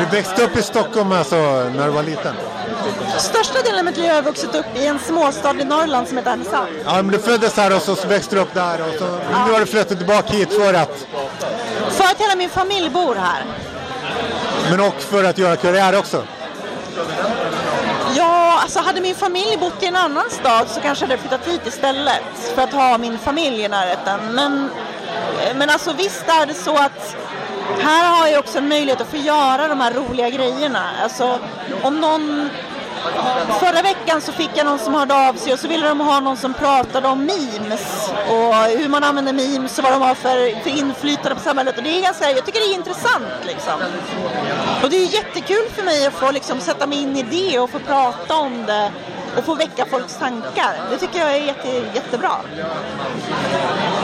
Du 0.00 0.16
växte 0.16 0.44
upp 0.44 0.56
i 0.56 0.62
Stockholm 0.62 1.12
alltså, 1.12 1.36
när 1.76 1.84
du 1.86 1.90
var 1.92 2.02
liten? 2.02 2.34
Största 3.18 3.62
delen 3.62 3.78
av 3.78 3.84
mitt 3.84 3.96
liv 3.96 4.08
har 4.08 4.14
jag 4.14 4.22
vuxit 4.22 4.54
upp 4.54 4.66
i 4.74 4.86
en 4.86 4.98
småstad 4.98 5.60
i 5.60 5.64
Norrland 5.64 6.08
som 6.08 6.16
heter 6.16 6.30
Härnösand. 6.30 6.68
Ja, 6.84 6.92
men 6.94 7.08
du 7.08 7.18
föddes 7.18 7.56
här 7.56 7.76
och 7.76 7.82
så 7.82 8.08
växte 8.08 8.34
du 8.36 8.42
upp 8.42 8.54
där 8.54 8.80
och 8.82 8.94
så, 8.98 9.04
nu 9.46 9.52
har 9.52 9.60
du 9.60 9.66
flyttat 9.66 9.98
tillbaka 9.98 10.32
hit 10.32 10.52
för 10.52 10.74
att, 10.74 11.06
För 11.90 12.04
att 12.04 12.18
hela 12.20 12.36
min 12.36 12.50
familj 12.50 12.90
bor 12.90 13.14
här. 13.14 13.44
men 14.70 14.80
och 14.80 14.94
för 14.94 15.24
att 15.24 15.38
göra 15.38 15.56
karriär 15.56 15.98
också. 15.98 16.22
Ja, 18.16 18.60
alltså 18.62 18.78
hade 18.78 19.00
min 19.00 19.14
familj 19.14 19.56
bott 19.60 19.82
i 19.82 19.86
en 19.86 19.96
annan 19.96 20.30
stad 20.30 20.68
så 20.68 20.80
kanske 20.80 21.04
jag 21.04 21.10
hade 21.10 21.22
flyttat 21.22 21.46
hit 21.46 21.66
istället 21.66 22.52
för 22.54 22.62
att 22.62 22.72
ha 22.72 22.98
min 22.98 23.18
familj 23.18 23.60
i 23.60 23.68
närheten. 23.68 24.20
Men, 24.34 24.70
eh, 25.40 25.56
men 25.56 25.70
alltså 25.70 25.92
visst 25.92 26.28
är 26.28 26.46
det 26.46 26.54
så 26.54 26.76
att 26.76 27.16
här 27.80 28.16
har 28.16 28.26
jag 28.26 28.38
också 28.38 28.58
en 28.58 28.68
möjlighet 28.68 29.00
att 29.00 29.10
få 29.10 29.16
göra 29.16 29.68
de 29.68 29.80
här 29.80 29.92
roliga 29.92 30.30
grejerna. 30.30 30.90
Alltså 31.02 31.38
om 31.82 32.00
någon 32.00 32.50
Förra 33.60 33.82
veckan 33.82 34.20
så 34.20 34.32
fick 34.32 34.50
jag 34.54 34.66
någon 34.66 34.78
som 34.78 34.94
hörde 34.94 35.28
av 35.28 35.34
sig 35.34 35.52
och 35.52 35.58
så 35.58 35.68
ville 35.68 35.88
de 35.88 36.00
ha 36.00 36.20
någon 36.20 36.36
som 36.36 36.54
pratade 36.54 37.08
om 37.08 37.18
memes 37.26 38.10
och 38.28 38.54
hur 38.54 38.88
man 38.88 39.04
använder 39.04 39.32
memes 39.32 39.78
och 39.78 39.84
vad 39.84 39.92
de 39.92 40.02
har 40.02 40.14
för, 40.14 40.62
för 40.62 40.70
inflytande 40.70 41.34
på 41.34 41.40
samhället. 41.40 41.76
Och 41.76 41.82
det 41.82 41.98
är 41.98 42.02
ganska, 42.02 42.30
jag 42.30 42.46
tycker 42.46 42.60
det 42.60 42.66
är 42.66 42.74
intressant 42.74 43.46
liksom. 43.46 43.72
Och 44.82 44.90
det 44.90 44.96
är 44.96 45.14
jättekul 45.14 45.68
för 45.74 45.82
mig 45.82 46.06
att 46.06 46.14
få 46.14 46.30
liksom, 46.30 46.60
sätta 46.60 46.86
mig 46.86 47.02
in 47.02 47.16
i 47.16 47.22
det 47.22 47.58
och 47.58 47.70
få 47.70 47.78
prata 47.78 48.36
om 48.36 48.66
det 48.66 48.92
och 49.36 49.44
få 49.44 49.54
väcka 49.54 49.86
folks 49.86 50.16
tankar. 50.16 50.74
Det 50.90 50.98
tycker 50.98 51.18
jag 51.18 51.36
är 51.36 51.40
jätte, 51.40 51.68
jättebra. 51.94 52.32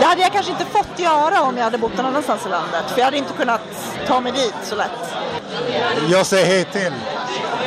Det 0.01 0.05
hade 0.05 0.23
jag 0.23 0.33
kanske 0.33 0.53
inte 0.53 0.65
fått 0.65 0.99
göra 0.99 1.43
om 1.43 1.57
jag 1.57 1.65
hade 1.65 1.79
bott 1.79 1.97
någon 1.97 2.07
annanstans 2.07 2.47
i 2.47 2.49
landet 2.49 2.85
för 2.89 2.99
jag 2.99 3.05
hade 3.05 3.17
inte 3.17 3.33
kunnat 3.33 3.61
ta 4.07 4.21
mig 4.21 4.33
dit 4.33 4.55
så 4.63 4.75
lätt. 4.75 5.15
Jag 6.11 6.27
säger 6.27 6.47
hej 6.47 6.65
till. 6.65 6.93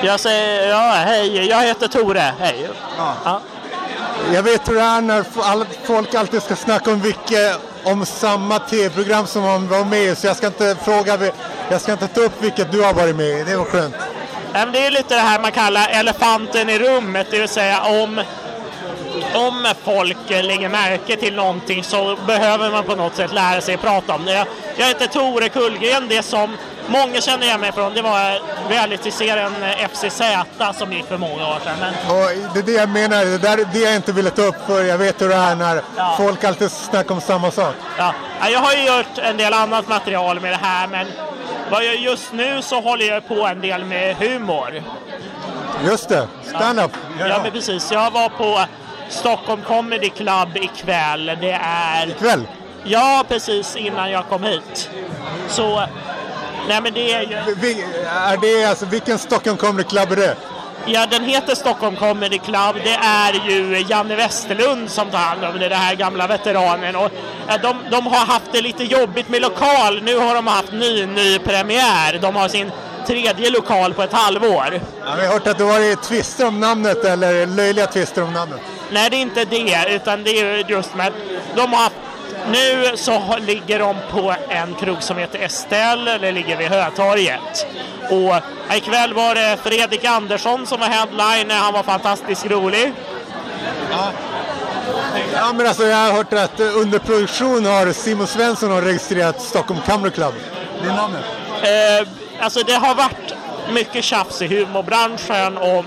Jag 0.04 0.20
säger 0.20 0.70
ja, 0.70 0.92
hej, 1.06 1.48
jag 1.50 1.62
heter 1.64 1.88
Tore. 1.88 2.34
Hej. 2.40 2.70
Ja. 2.98 3.42
Jag 4.34 4.44
vet 4.44 4.70
hur 4.70 4.76
det 4.76 4.82
är 4.82 5.02
när 5.02 5.26
folk 5.86 6.16
alltid 6.16 6.44
ska 6.44 6.56
snacka 6.56 6.92
om 6.92 7.02
vilket, 7.02 7.60
om 7.84 8.06
samma 8.06 8.60
tv-program 8.60 9.28
som 9.28 9.42
man 9.42 9.68
var 9.68 9.86
med 9.86 10.04
i, 10.04 10.16
så 10.16 10.28
jag 10.28 10.38
ska 10.38 10.48
inte 10.48 10.76
fråga, 10.84 11.18
jag 11.70 11.82
ska 11.82 11.92
inte 11.92 12.08
ta 12.08 12.22
upp 12.22 12.44
vilket 12.44 12.72
du 12.72 12.82
har 12.82 12.94
varit 12.94 13.16
med 13.16 13.40
i. 13.40 13.44
Det 13.44 13.58
var 13.58 13.66
skönt. 13.66 13.96
Ja, 14.54 14.66
Det 14.66 14.86
är 14.86 14.92
lite 14.92 15.16
det 15.16 15.22
här 15.22 15.40
man 15.40 15.52
kallar 15.52 15.90
elefanten 15.90 16.70
i 16.70 16.80
rummet, 16.80 17.28
det 17.32 17.40
vill 17.40 17.50
säga 17.50 17.82
om, 17.84 18.22
om 19.38 19.68
folk 19.84 20.18
eh, 20.32 20.44
lägger 20.44 20.70
märke 20.70 21.16
till 21.18 21.36
någonting 21.36 21.84
så 21.84 22.18
behöver 22.28 22.72
man 22.72 22.84
på 22.84 22.96
något 22.96 23.16
sätt 23.16 23.34
lära 23.34 23.62
sig 23.62 23.78
prata 23.78 24.14
om 24.16 24.26
det. 24.26 24.34
Jag, 24.34 24.48
jag 24.78 24.86
heter 24.88 25.08
Tore 25.08 25.50
Kullgren, 25.50 26.08
det 26.10 26.24
som 26.24 26.58
många 26.88 27.22
känner 27.22 27.46
igen 27.46 27.62
mig 27.62 27.72
från 27.72 27.94
det 27.94 28.02
var 28.02 28.40
realityserien 28.70 29.64
eh, 29.64 29.88
FCZ 29.94 30.22
som 30.78 30.94
gick 30.94 31.06
för 31.08 31.18
många 31.18 31.48
år 31.48 31.60
sedan. 31.64 31.78
Men 31.80 31.94
Och 32.18 32.54
det 32.54 32.60
är 32.60 32.64
det 32.64 32.72
jag 32.72 32.90
menar, 32.90 33.26
det 33.26 33.38
där 33.38 33.58
är 33.58 33.66
det 33.74 33.80
jag 33.80 33.96
inte 33.96 34.12
ville 34.12 34.30
ta 34.30 34.42
upp 34.42 34.56
för 34.68 34.84
jag 34.84 34.98
vet 34.98 35.22
hur 35.22 35.30
det 35.30 35.36
är 35.36 35.56
när 35.56 35.82
Ja. 35.98 36.14
folk 36.18 36.44
alltid 36.44 36.72
snackar 36.72 37.16
om 37.16 37.22
samma 37.22 37.52
sak. 37.52 37.76
Ja, 37.98 38.14
ja, 38.42 38.50
jag 38.50 38.60
har 38.60 38.74
ju 38.74 38.86
gjort 38.98 39.18
en 39.18 39.38
del 39.38 39.54
annat 39.54 39.88
material 39.88 40.40
med 40.40 40.52
det 40.52 40.60
här 40.62 40.88
men 40.88 41.08
vad 41.72 41.84
jag 41.86 41.96
just 41.96 42.34
nu 42.34 42.62
så 42.62 42.82
håller 42.82 43.06
jag 43.06 43.28
på 43.28 43.48
en 43.48 43.62
del 43.62 43.84
med 43.86 44.16
humor. 44.18 44.84
Just 45.86 46.10
det, 46.10 46.28
stand-up. 46.44 46.92
Ja, 47.20 47.40
men 47.44 47.52
precis. 47.52 47.92
Jag 47.92 48.12
var 48.12 48.30
på 48.30 48.60
Stockholm 49.10 49.62
Comedy 49.68 50.10
Club 50.10 50.50
ikväll. 50.54 51.26
Det 51.42 51.60
är... 51.64 52.10
Ikväll? 52.10 52.48
Ja, 52.84 53.26
precis 53.28 53.76
innan 53.76 54.12
jag 54.12 54.30
kom 54.30 54.44
hit. 54.44 54.90
Så... 55.50 55.84
Nej, 56.68 56.82
men 56.82 56.94
det 56.94 57.14
är 57.14 57.22
ju... 57.22 57.56
Vi, 57.56 57.86
är 58.08 58.38
det, 58.38 58.70
alltså, 58.70 58.86
vilken 58.86 59.20
Stockholm 59.20 59.58
Comedy 59.58 59.84
Club 59.84 60.12
är 60.12 60.16
det? 60.16 60.36
Ja, 60.86 61.06
den 61.06 61.24
heter 61.24 61.56
Stockholm 61.56 61.96
Comedy 61.96 62.38
Club. 62.38 62.76
Det 62.84 62.94
är 62.94 63.34
ju 63.50 63.86
Janne 63.90 64.16
Westerlund 64.16 64.90
som 64.90 65.10
tar 65.10 65.18
hand 65.18 65.44
om 65.44 65.60
det, 65.60 65.70
den 65.70 65.80
här 65.80 65.96
gamla 65.96 66.28
veteranen. 66.28 66.96
Och 66.96 67.12
de, 67.62 67.78
de 67.92 68.08
har 68.08 68.26
haft 68.26 68.52
det 68.52 68.62
lite 68.62 68.84
jobbigt 68.84 69.30
med 69.30 69.42
lokal. 69.42 70.02
Nu 70.04 70.18
har 70.18 70.36
de 70.36 70.48
haft 70.48 70.72
ny, 70.72 71.06
ny 71.06 71.40
premiär. 71.40 72.20
De 72.22 72.36
har 72.36 72.48
sin 72.48 72.72
tredje 73.08 73.50
lokal 73.50 73.94
på 73.94 74.04
ett 74.04 74.14
halvår. 74.14 74.82
Ja, 75.06 75.16
vi 75.20 75.26
har 75.26 75.34
hört 75.34 75.48
att 75.48 75.58
det 75.58 75.64
varit 75.64 76.04
tvister 76.04 76.48
om 76.48 76.60
namnet 76.60 77.06
eller 77.06 77.46
löjliga 77.46 77.88
tvister 77.88 78.24
om 78.24 78.34
namnet. 78.34 78.62
Nej, 78.92 79.10
det 79.10 79.16
är 79.18 79.22
inte 79.22 79.46
det, 79.46 79.86
utan 79.90 80.24
det 80.24 80.40
är 80.40 80.70
just 80.70 80.96
med 80.96 81.14
de 81.56 81.74
har 81.74 81.90
nu 82.52 82.98
så 82.98 83.38
ligger 83.40 83.80
de 83.80 83.96
på 84.12 84.36
en 84.50 84.76
krog 84.76 85.04
som 85.04 85.18
heter 85.18 85.40
Estelle, 85.40 86.18
det 86.18 86.32
ligger 86.32 86.58
vid 86.58 86.68
Hötorget. 86.68 87.68
Och 88.10 88.36
ikväll 88.76 89.14
var 89.14 89.36
det 89.36 89.58
Fredrik 89.64 90.06
Andersson 90.06 90.68
som 90.68 90.80
var 90.80 90.88
headliner, 90.88 91.56
han 91.56 91.74
var 91.74 91.84
fantastiskt 91.84 92.46
rolig. 92.46 92.94
Ja, 95.34 95.54
men 95.54 95.68
alltså, 95.68 95.84
jag 95.84 95.98
har 95.98 96.12
hört 96.12 96.34
att 96.34 96.60
under 96.60 97.00
produktion 97.00 97.66
har 97.66 97.92
Simon 97.92 98.28
Svensson 98.28 98.72
har 98.72 98.82
registrerat 98.82 99.42
Stockholm 99.42 99.80
Comedy 99.86 100.12
Club. 100.12 100.34
Det 100.82 100.90
är 100.90 100.94
namnet. 100.94 101.24
Eh, 101.62 102.44
alltså 102.44 102.64
det 102.64 102.74
har 102.74 102.96
varit 102.96 103.34
mycket 103.72 104.04
tjafs 104.04 104.42
i 104.42 104.48
humorbranschen 104.48 105.58
om 105.58 105.86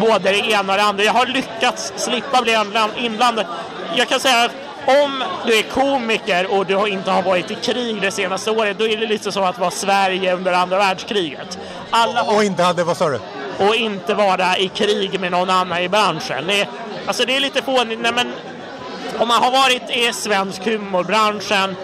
både 0.00 0.30
det 0.30 0.38
ena 0.50 0.72
och 0.72 0.78
det 0.78 0.84
andra. 0.84 1.04
Jag 1.04 1.12
har 1.12 1.26
lyckats 1.26 1.92
slippa 1.96 2.42
bli 2.42 2.52
inbland- 2.54 2.92
inblandad. 2.96 3.46
Jag 3.96 4.08
kan 4.08 4.20
säga 4.20 4.44
att 4.44 4.50
om 5.04 5.24
du 5.46 5.58
är 5.58 5.62
komiker 5.62 6.52
och 6.58 6.66
du 6.66 6.86
inte 6.88 7.10
har 7.10 7.22
varit 7.22 7.50
i 7.50 7.54
krig 7.54 8.00
det 8.02 8.10
senaste 8.10 8.50
året, 8.50 8.78
då 8.78 8.86
är 8.88 8.96
det 8.96 9.06
lite 9.06 9.32
så 9.32 9.44
att 9.44 9.58
vara 9.58 9.70
Sverige 9.70 10.34
under 10.34 10.52
andra 10.52 10.78
världskriget. 10.78 11.58
Alla 11.90 12.22
Och 12.22 12.44
inte 12.44 12.62
hade, 12.62 12.84
vad 12.84 12.96
sa 12.96 13.08
du? 13.08 13.20
och 13.58 13.74
inte 13.74 14.14
vara 14.14 14.56
i 14.58 14.68
krig 14.68 15.20
med 15.20 15.32
någon 15.32 15.50
annan 15.50 15.78
i 15.78 15.88
branschen. 15.88 16.46
Det 16.46 16.60
är, 16.60 16.68
alltså 17.06 17.24
det 17.24 17.36
är 17.36 17.40
lite 17.40 17.62
fånigt. 17.62 18.00
Nej, 18.00 18.12
men 18.12 18.32
om 19.18 19.28
man 19.28 19.42
har 19.42 19.50
varit 19.50 19.90
i 19.90 20.12
svensk 20.12 20.64
humorbranschen 20.64 21.76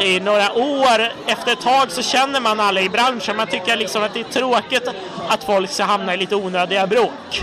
i 0.00 0.20
några 0.20 0.52
år, 0.52 1.12
efter 1.26 1.52
ett 1.52 1.60
tag 1.60 1.90
så 1.90 2.02
känner 2.02 2.40
man 2.40 2.60
alla 2.60 2.80
i 2.80 2.88
branschen. 2.88 3.36
Man 3.36 3.46
tycker 3.46 3.76
liksom 3.76 4.02
att 4.02 4.14
det 4.14 4.20
är 4.20 4.24
tråkigt 4.24 4.88
att 5.28 5.44
folk 5.44 5.70
ska 5.70 5.84
hamna 5.84 6.14
i 6.14 6.16
lite 6.16 6.36
onödiga 6.36 6.86
bråk. 6.86 7.42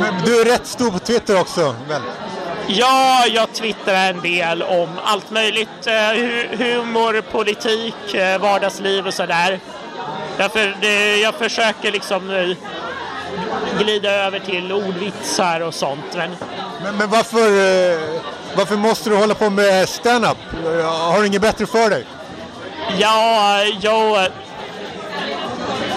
Men 0.00 0.14
du 0.24 0.40
är 0.40 0.44
rätt 0.44 0.66
stor 0.66 0.90
på 0.90 0.98
Twitter 0.98 1.40
också, 1.40 1.74
väl? 1.88 2.02
Ja, 2.66 3.24
jag 3.26 3.52
twittrar 3.52 3.94
en 4.10 4.20
del 4.20 4.62
om 4.62 4.88
allt 5.04 5.30
möjligt. 5.30 5.86
Eh, 5.86 5.92
hu- 5.92 6.56
humor, 6.56 7.20
politik, 7.20 8.14
eh, 8.14 8.40
vardagsliv 8.40 9.06
och 9.06 9.14
sådär. 9.14 9.60
Därför 10.36 10.76
det, 10.80 11.16
jag 11.16 11.34
försöker 11.34 11.92
liksom 11.92 12.30
eh, 12.30 12.56
glida 13.78 14.10
över 14.10 14.38
till 14.38 14.72
ordvitsar 14.72 15.60
och 15.60 15.74
sånt. 15.74 16.04
Men 16.16 16.36
Men, 16.82 16.96
men 16.96 17.10
varför, 17.10 17.38
eh, 17.38 18.20
varför 18.56 18.76
måste 18.76 19.10
du 19.10 19.16
hålla 19.16 19.34
på 19.34 19.50
med 19.50 19.88
stand-up? 19.88 20.38
Har 20.84 21.20
du 21.20 21.26
inget 21.26 21.42
bättre 21.42 21.66
för 21.66 21.90
dig? 21.90 22.06
Ja, 22.98 23.62
jag, 23.80 24.28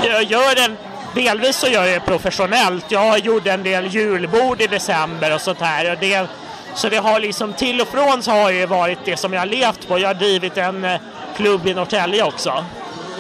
jag 0.04 0.24
gör 0.24 0.56
den, 0.56 0.78
delvis 1.16 1.58
så 1.58 1.68
gör 1.68 1.86
jag 1.86 2.02
det 2.02 2.06
professionellt. 2.06 2.86
Jag 2.90 3.20
gjorde 3.20 3.52
en 3.52 3.64
del 3.64 3.88
julbord 3.88 4.62
i 4.62 4.68
december 4.68 5.36
och 5.36 5.42
sånt 5.42 5.62
här. 5.62 5.92
Och 5.92 5.98
det, 6.00 6.28
så 6.76 6.90
det 6.90 6.98
har 6.98 7.20
liksom 7.20 7.54
till 7.54 7.82
och 7.82 7.88
från 7.88 8.24
så 8.24 8.32
har 8.32 8.52
det 8.52 8.66
varit 8.66 9.00
det 9.06 9.18
som 9.18 9.34
jag 9.34 9.42
har 9.42 9.46
levt 9.46 9.88
på. 9.88 10.00
Jag 10.00 10.10
har 10.10 10.14
drivit 10.14 10.58
en 10.58 10.86
eh, 10.86 11.00
klubb 11.36 11.68
i 11.68 11.74
Norrtälje 11.74 12.24
också. 12.24 12.66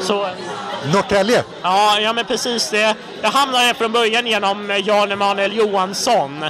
Så, 0.01 0.29
Norrtälje? 0.93 1.43
ja, 1.61 1.99
ja, 1.99 2.13
men 2.13 2.25
precis 2.25 2.69
det. 2.69 2.95
Jag 3.21 3.29
hamnade 3.29 3.73
från 3.73 3.91
början 3.91 4.27
genom 4.27 4.71
eh, 4.71 4.87
Jan 4.87 5.11
Emanuel 5.11 5.57
Johansson. 5.57 6.45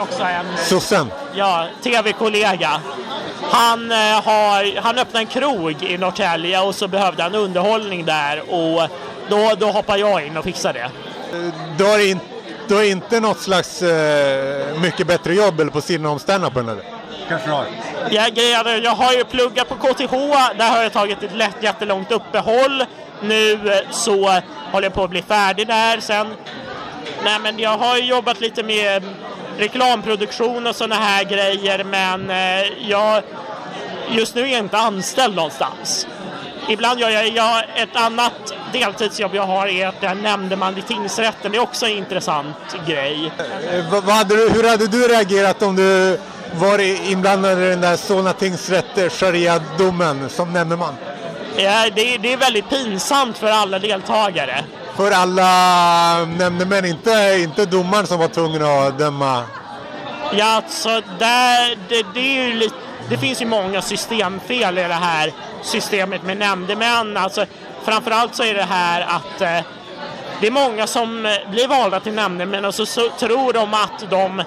Också 0.00 0.22
en 0.22 0.46
Sossen? 0.56 1.12
ja, 1.34 1.66
tv-kollega. 1.82 2.80
Han, 3.42 3.92
eh, 3.92 3.96
har, 4.24 4.80
han 4.80 4.98
öppnade 4.98 5.18
en 5.18 5.26
krog 5.26 5.82
i 5.82 5.98
Norrtälje 5.98 6.60
och 6.60 6.74
så 6.74 6.88
behövde 6.88 7.22
han 7.22 7.34
underhållning 7.34 8.04
där 8.04 8.40
och 8.40 8.88
då, 9.28 9.54
då 9.58 9.66
hoppade 9.70 9.98
jag 9.98 10.26
in 10.26 10.36
och 10.36 10.44
fixade 10.44 10.78
det. 10.78 10.90
Du 11.78 11.84
har, 11.84 12.10
in, 12.10 12.20
du 12.68 12.74
har 12.74 12.82
inte 12.82 13.20
något 13.20 13.40
slags 13.40 13.82
eh, 13.82 14.80
mycket 14.80 15.06
bättre 15.06 15.34
jobb 15.34 15.60
eller 15.60 15.70
på 15.70 15.80
sidan 15.80 16.06
om 16.06 16.18
stand-upen 16.18 16.68
eller? 16.68 16.84
Kanske 17.28 17.48
du 17.48 17.52
har? 17.52 17.66
Jag, 18.10 18.34
grejer, 18.34 18.80
jag 18.84 18.94
har 18.94 19.12
ju 19.12 19.24
pluggat 19.24 19.68
på 19.68 19.74
KTH, 19.74 20.12
där 20.58 20.70
har 20.70 20.82
jag 20.82 20.92
tagit 20.92 21.22
ett 21.22 21.36
lätt, 21.36 21.56
jättelångt 21.62 22.12
uppehåll. 22.12 22.84
Nu 23.22 23.52
eh, 23.52 23.90
så 23.90 24.40
håller 24.72 24.86
jag 24.86 24.94
på 24.94 25.04
att 25.04 25.10
bli 25.10 25.22
färdig 25.22 25.66
där 25.66 26.00
sen. 26.00 26.26
Nej 27.24 27.38
men 27.42 27.58
jag 27.58 27.78
har 27.78 27.96
ju 27.96 28.04
jobbat 28.04 28.40
lite 28.40 28.62
med 28.62 29.02
reklamproduktion 29.58 30.66
och 30.66 30.76
sådana 30.76 30.94
här 30.94 31.24
grejer 31.24 31.84
men 31.84 32.30
eh, 32.30 32.88
jag 32.88 33.22
just 34.10 34.34
nu 34.34 34.42
är 34.42 34.46
jag 34.46 34.58
inte 34.58 34.78
anställd 34.78 35.36
någonstans. 35.36 36.06
Ibland 36.68 37.00
gör 37.00 37.10
jag, 37.10 37.28
jag 37.28 37.64
ett 37.76 37.96
annat 37.96 38.32
deltidsjobb 38.72 39.34
jag 39.34 39.46
har 39.46 39.66
är 39.66 39.86
att 39.86 39.94
jag 40.00 40.10
är 40.10 40.14
nämndeman 40.14 40.78
i 40.78 40.82
tingsrätten. 40.82 41.52
Det 41.52 41.58
är 41.58 41.62
också 41.62 41.86
en 41.86 41.92
intressant 41.92 42.56
grej. 42.86 43.32
Eh, 43.72 44.10
hade 44.10 44.36
du, 44.36 44.50
hur 44.50 44.68
hade 44.68 44.86
du 44.86 45.08
reagerat 45.08 45.62
om 45.62 45.76
du 45.76 46.18
var 46.54 47.08
inblandad 47.10 47.62
i 47.62 47.68
den 47.68 47.80
där 47.80 47.96
Solna 47.96 48.32
tingsrätt 48.32 49.12
sharia-domen 49.12 50.28
som 50.28 50.52
nämndeman? 50.52 50.94
Ja, 51.56 51.86
det, 51.94 52.16
det 52.16 52.32
är 52.32 52.36
väldigt 52.36 52.70
pinsamt 52.70 53.38
för 53.38 53.46
alla 53.46 53.78
deltagare. 53.78 54.64
För 54.98 55.10
alla 55.10 56.24
nämndemän, 56.24 56.84
inte, 56.84 57.38
inte 57.40 57.66
domaren 57.66 58.06
som 58.06 58.18
var 58.18 58.28
tvungen 58.28 58.62
att 58.62 58.98
döma. 58.98 59.42
Ja, 60.32 60.44
alltså 60.44 60.88
där, 61.18 61.78
det, 61.88 62.06
det, 62.14 62.20
är 62.20 62.48
ju 62.48 62.54
lite, 62.54 62.74
det 63.08 63.18
finns 63.18 63.42
ju 63.42 63.46
många 63.46 63.82
systemfel 63.82 64.78
i 64.78 64.82
det 64.82 64.94
här 64.94 65.32
systemet 65.62 66.22
med 66.22 66.36
nämndemän. 66.36 67.16
Alltså, 67.16 67.44
framförallt 67.84 68.34
så 68.34 68.42
är 68.42 68.54
det 68.54 68.62
här 68.62 69.00
att 69.00 69.40
eh, 69.40 69.66
det 70.40 70.46
är 70.46 70.50
många 70.50 70.86
som 70.86 71.26
eh, 71.26 71.32
blir 71.50 71.68
valda 71.68 72.00
till 72.00 72.14
nämndemän 72.14 72.64
och 72.64 72.74
så, 72.74 72.86
så 72.86 73.08
tror 73.08 73.52
de 73.52 73.74
att 73.74 74.10
de 74.10 74.42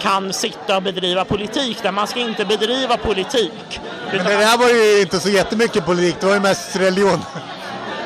kan 0.00 0.32
sitta 0.32 0.76
och 0.76 0.82
bedriva 0.82 1.24
politik 1.24 1.82
där 1.82 1.92
man 1.92 2.06
ska 2.06 2.20
inte 2.20 2.44
bedriva 2.44 2.96
politik. 2.96 3.80
Men 4.12 4.24
det 4.24 4.36
där 4.36 4.58
var 4.58 4.68
ju 4.68 5.00
inte 5.00 5.20
så 5.20 5.28
jättemycket 5.28 5.86
politik, 5.86 6.16
det 6.20 6.26
var 6.26 6.34
ju 6.34 6.40
mest 6.40 6.76
religion. 6.76 7.24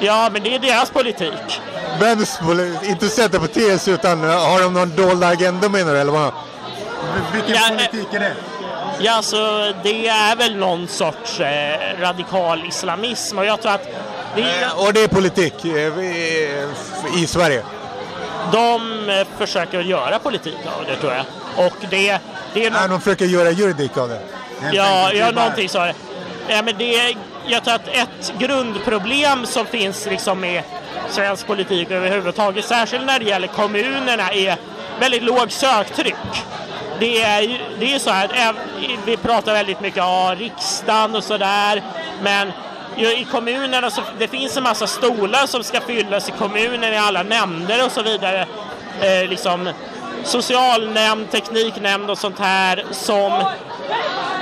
ja, 0.01 0.31
men 0.33 0.43
det 0.43 0.55
är 0.55 0.59
deras 0.59 0.91
politik. 0.91 1.61
Vems 2.01 2.39
politik? 2.39 2.91
Inte 2.91 3.09
sätta 3.09 3.39
på 3.41 3.47
TS 3.47 3.89
utan 3.89 4.25
eh, 4.25 4.31
har 4.31 4.61
de 4.63 4.73
någon 4.75 4.97
dold 4.97 5.25
agenda 5.25 5.69
menar 5.69 5.93
du 5.95 6.01
eller 6.01 6.13
vad? 6.13 6.33
Vilken 7.33 7.55
Ja, 7.55 7.69
politik 7.69 8.15
är 8.15 8.21
det? 8.21 8.33
Ja, 9.01 9.13
alltså 9.13 9.73
det 9.83 10.09
är 10.09 10.37
väl 10.37 10.57
någon 10.57 10.89
sorts 10.89 11.41
eh, 11.41 12.01
radikal 12.01 12.65
islamism 12.69 13.39
och 13.39 13.45
jag 13.47 13.63
tror 13.63 13.73
att 13.73 13.89
det 14.37 14.43
är, 14.43 14.63
Eh, 14.63 14.87
Och 14.87 14.93
det 14.93 15.01
är 15.05 15.09
politik 15.09 15.65
eh, 15.65 17.23
i, 17.23 17.27
Sverige? 17.27 17.63
de 18.53 19.09
eh, 19.11 19.27
försöker 19.39 19.81
göra 19.81 20.19
politik 20.19 20.57
av 20.79 20.85
det 20.87 20.97
tror 20.97 21.13
jag. 21.13 21.25
Och 21.67 21.73
det, 21.91 22.19
det 22.55 22.67
är 22.67 22.71
Nej, 22.71 22.81
något, 22.81 22.91
de 22.91 23.01
försöker 23.01 23.25
göra 23.25 23.51
juridik 23.51 23.97
av 23.97 24.09
det. 24.09 24.21
ja, 24.73 25.13
ja, 25.13 25.31
någonting 25.31 25.69
så. 25.69 25.79
Ja, 26.49 26.63
men 26.63 26.75
det, 26.79 27.17
jag 27.47 27.65
tror 27.65 27.75
att 27.75 27.89
ett 27.89 28.33
grundproblem 28.39 29.47
som 29.47 29.67
finns 29.67 30.07
liksom 30.07 30.41
med 30.41 30.63
svensk 31.09 31.47
politik 31.47 31.91
överhuvudtaget, 31.91 32.65
särskilt 32.65 33.07
när 33.07 33.19
det 33.19 33.25
gäller 33.25 33.49
kommunerna, 33.49 34.31
är 34.33 34.57
väldigt 35.01 35.23
låg 35.23 35.53
söktryck. 35.53 36.15
Det 37.01 37.23
är 37.23 37.43
ju 37.43 37.59
det 37.79 37.95
är 37.95 37.99
så 37.99 38.11
här, 38.11 38.51
att 38.51 38.57
vi 39.05 39.17
pratar 39.17 39.53
väldigt 39.53 39.81
mycket 39.81 40.03
om 40.03 40.35
riksdagen 40.39 41.17
och 41.17 41.25
sådär, 41.25 41.83
men 42.23 42.53
i 42.97 43.27
kommunerna 43.31 43.91
så 43.91 44.03
det 44.19 44.29
finns 44.29 44.57
en 44.57 44.63
massa 44.63 44.87
stolar 44.87 45.47
som 45.47 45.65
ska 45.65 45.81
fyllas 45.81 46.29
i 46.29 46.33
kommunen, 46.33 46.93
i 46.93 46.97
alla 46.97 47.23
nämnder 47.23 47.85
och 47.85 47.93
så 47.93 48.03
vidare. 48.03 48.47
Eh, 49.01 49.29
liksom 49.29 49.73
socialnämnd, 50.25 51.31
tekniknämnd 51.31 52.11
och 52.11 52.19
sånt 52.19 52.39
här 52.39 52.85
som 52.91 53.45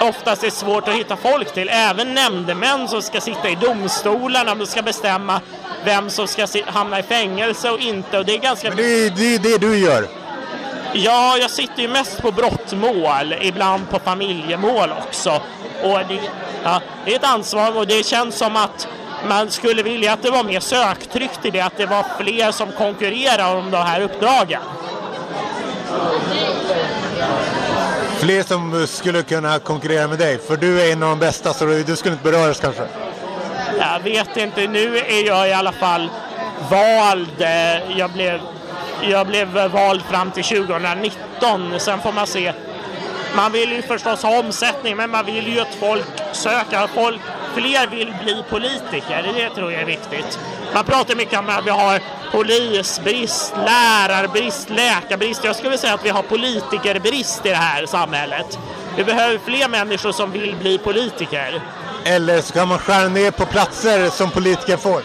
oftast 0.01 0.45
är 0.45 0.51
svårt 0.51 0.89
att 0.89 0.95
hitta 0.95 1.17
folk 1.17 1.55
till. 1.55 1.69
Även 1.69 2.15
nämndemän 2.15 2.89
som 2.89 3.03
ska 3.03 3.21
sitta 3.21 3.49
i 3.49 3.55
domstolarna, 3.55 4.55
de 4.55 4.67
ska 4.67 4.83
bestämma 4.83 5.41
vem 5.87 6.11
som 6.11 6.29
ska 6.29 6.47
hamna 6.67 6.99
i 6.99 7.03
fängelse 7.03 7.71
och 7.71 7.79
inte. 7.81 8.19
Och 8.19 8.25
det 8.25 8.35
är 8.35 8.39
ganska... 8.39 8.69
Men 8.69 8.77
det 8.77 9.07
är 9.07 9.11
det, 9.11 9.39
det 9.39 9.59
du 9.59 9.79
gör. 9.79 10.09
Ja, 10.93 11.37
jag 11.41 11.51
sitter 11.51 11.83
ju 11.83 11.89
mest 11.89 12.23
på 12.23 12.31
brottmål, 12.33 13.35
ibland 13.41 13.91
på 13.91 13.99
familjemål 13.99 14.93
också. 15.07 15.43
Och 15.83 15.99
det, 16.09 16.21
ja, 16.65 16.81
det 17.05 17.13
är 17.13 17.17
ett 17.17 17.25
ansvar 17.25 17.77
och 17.77 17.87
det 17.87 18.07
känns 18.07 18.37
som 18.37 18.57
att 18.57 18.89
man 19.29 19.51
skulle 19.51 19.83
vilja 19.83 20.13
att 20.13 20.23
det 20.23 20.31
var 20.31 20.45
mer 20.45 20.61
söktryck 20.61 21.43
till 21.43 21.53
det, 21.53 21.61
att 21.61 21.77
det 21.77 21.87
var 21.87 22.07
fler 22.21 22.53
som 22.53 22.73
konkurrerar 22.73 23.57
om 23.57 23.71
de 23.71 23.77
här 23.77 24.01
uppdragen. 24.01 24.63
Fler 28.19 28.43
som 28.43 28.87
skulle 28.87 29.23
kunna 29.23 29.59
konkurrera 29.59 30.09
med 30.09 30.19
dig, 30.19 30.39
för 30.39 30.57
du 30.57 30.81
är 30.81 30.93
en 30.93 31.03
av 31.03 31.09
de 31.09 31.19
bästa 31.19 31.55
så 31.55 31.65
du 31.65 31.97
skulle 31.97 32.13
inte 32.13 32.31
beröras 32.31 32.61
kanske. 32.61 33.06
Jag 33.79 34.01
vet 34.01 34.37
inte, 34.37 34.67
nu 34.67 34.99
är 34.99 35.27
jag 35.27 35.49
i 35.49 35.53
alla 35.53 35.73
fall 35.73 36.11
vald. 36.71 37.41
Eh, 37.43 37.99
jag 37.99 38.11
blev, 38.11 38.41
jag 39.03 39.27
blev 39.27 39.49
vald 39.49 40.03
fram 40.03 40.31
till 40.31 40.45
2019. 40.45 41.81
Sen 41.81 42.01
får 42.01 42.13
man 42.13 42.27
se. 42.27 42.53
Man 43.37 43.53
vill 43.53 43.73
ju 43.73 43.83
förstås 43.83 44.23
ha 44.23 44.39
omsättning, 44.39 44.97
men 44.97 45.11
man 45.11 45.27
vill 45.27 45.47
ju 45.47 45.61
att 45.61 45.75
folk 45.75 46.07
söker. 46.33 46.87
Folk, 46.95 47.21
fler 47.55 47.87
vill 47.87 48.15
bli 48.23 48.45
politiker, 48.51 49.33
det 49.35 49.51
tror 49.51 49.73
jag 49.73 49.83
är 49.83 49.87
viktigt. 49.87 50.39
Man 50.75 50.85
pratar 50.85 51.15
mycket 51.15 51.39
om 51.39 51.49
att 51.49 51.67
vi 51.67 51.71
har 51.71 52.01
polisbrist, 52.33 53.55
lärarbrist, 53.57 54.71
läkarbrist. 54.71 55.45
Jag 55.45 55.57
skulle 55.57 55.79
säga 55.79 55.95
att 55.95 56.05
vi 56.05 56.09
har 56.09 56.23
politikerbrist 56.23 57.47
i 57.47 57.49
det 57.49 57.55
här 57.55 57.87
samhället. 57.87 58.59
Vi 58.97 59.05
behöver 59.05 59.39
fler 59.39 59.69
människor 59.69 60.13
som 60.13 60.33
vill 60.33 60.57
bli 60.57 60.79
politiker. 60.79 61.61
Eller 62.07 62.41
ska 62.41 62.67
man 62.67 62.79
skära 62.79 63.09
ner 63.09 63.31
på 63.31 63.47
platser 63.47 64.11
som 64.11 64.31
politiker 64.31 64.77
får. 64.77 65.03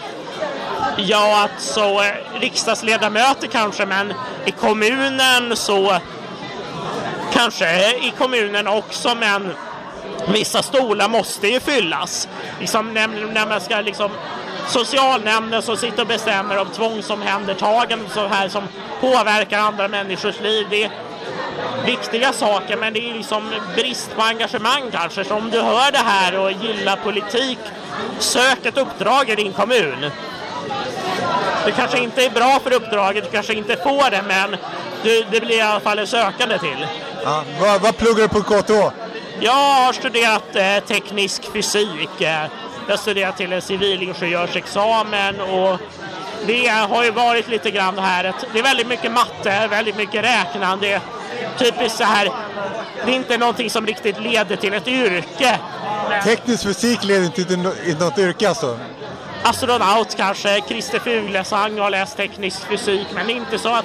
Ja, 0.96 1.42
alltså 1.42 1.80
eh, 1.80 2.40
riksdagsledamöter 2.40 3.46
kanske, 3.46 3.86
men 3.86 4.12
i 4.44 4.50
kommunen 4.50 5.56
så 5.56 5.98
kanske 7.32 7.70
eh, 7.70 8.06
i 8.06 8.12
kommunen 8.18 8.66
också, 8.66 9.14
men 9.14 9.52
vissa 10.28 10.62
stolar 10.62 11.08
måste 11.08 11.48
ju 11.48 11.60
fyllas. 11.60 12.28
Liksom 12.60 12.94
när, 12.94 13.08
när 13.08 13.46
man 13.46 13.60
ska 13.60 13.80
liksom 13.80 14.10
socialnämnden 14.68 15.62
som 15.62 15.76
sitter 15.76 16.02
och 16.02 16.08
bestämmer 16.08 16.58
om 16.58 16.68
tvångsomhändertagande 16.68 18.04
så 18.14 18.26
här 18.26 18.48
som 18.48 18.62
påverkar 19.00 19.58
andra 19.58 19.88
människors 19.88 20.40
liv. 20.40 20.66
Det 20.70 20.84
är 20.84 20.90
viktiga 21.86 22.32
saker, 22.32 22.76
men 22.76 22.92
det 22.92 23.10
är 23.10 23.14
liksom 23.14 23.50
brist 23.76 24.16
på 24.16 24.22
engagemang 24.22 24.82
kanske. 24.92 25.24
Så 25.24 25.34
om 25.34 25.50
du 25.50 25.60
hör 25.60 25.92
det 25.92 25.98
här 25.98 26.38
och 26.38 26.52
gillar 26.52 26.96
politik, 26.96 27.58
sök 28.18 28.66
ett 28.66 28.78
uppdrag 28.78 29.30
i 29.30 29.34
din 29.34 29.52
kommun. 29.52 30.10
Det 31.64 31.72
kanske 31.72 31.98
inte 31.98 32.24
är 32.24 32.30
bra 32.30 32.60
för 32.64 32.72
uppdraget, 32.72 33.24
du 33.24 33.30
kanske 33.30 33.54
inte 33.54 33.76
får 33.76 34.10
det, 34.10 34.22
men 34.28 34.56
du, 35.02 35.24
det 35.30 35.40
blir 35.40 35.56
i 35.56 35.60
alla 35.60 35.80
fall 35.80 35.98
en 35.98 36.06
sökande 36.06 36.58
till. 36.58 36.86
Ja. 37.24 37.44
Vad, 37.60 37.80
vad 37.80 37.96
pluggar 37.96 38.22
du 38.22 38.28
på 38.28 38.42
KTH? 38.42 38.94
Jag 39.40 39.52
har 39.52 39.92
studerat 39.92 40.56
eh, 40.56 40.78
teknisk 40.86 41.52
fysik. 41.52 42.20
Eh, 42.20 42.46
jag 42.88 42.98
studerat 42.98 43.36
till 43.36 43.52
en 43.52 43.62
civilingenjörsexamen 43.62 45.40
och 45.40 45.78
det 46.46 46.68
har 46.68 47.04
ju 47.04 47.10
varit 47.10 47.48
lite 47.48 47.70
grann 47.70 47.94
det 47.96 48.02
här 48.02 48.34
det 48.52 48.58
är 48.58 48.62
väldigt 48.62 48.86
mycket 48.86 49.12
matte, 49.12 49.68
väldigt 49.70 49.96
mycket 49.96 50.24
räknande. 50.24 51.00
Typiskt 51.58 51.98
så 51.98 52.04
här, 52.04 52.28
det 53.06 53.12
är 53.12 53.16
inte 53.16 53.38
någonting 53.38 53.70
som 53.70 53.86
riktigt 53.86 54.20
leder 54.20 54.56
till 54.56 54.74
ett 54.74 54.88
yrke. 54.88 55.58
Teknisk 56.24 56.62
fysik 56.62 57.04
leder 57.04 57.24
inte 57.24 57.44
till 57.44 57.58
något 57.98 58.18
yrke 58.18 58.48
alltså? 58.48 58.78
astronaut 59.42 60.16
kanske, 60.16 60.60
Christer 60.68 60.98
Fuglesang 60.98 61.78
har 61.78 61.90
läst 61.90 62.16
teknisk 62.16 62.64
fysik, 62.64 63.06
men 63.14 63.26
det 63.26 63.32
är 63.32 63.36
inte 63.36 63.58
så 63.58 63.74
att 63.74 63.84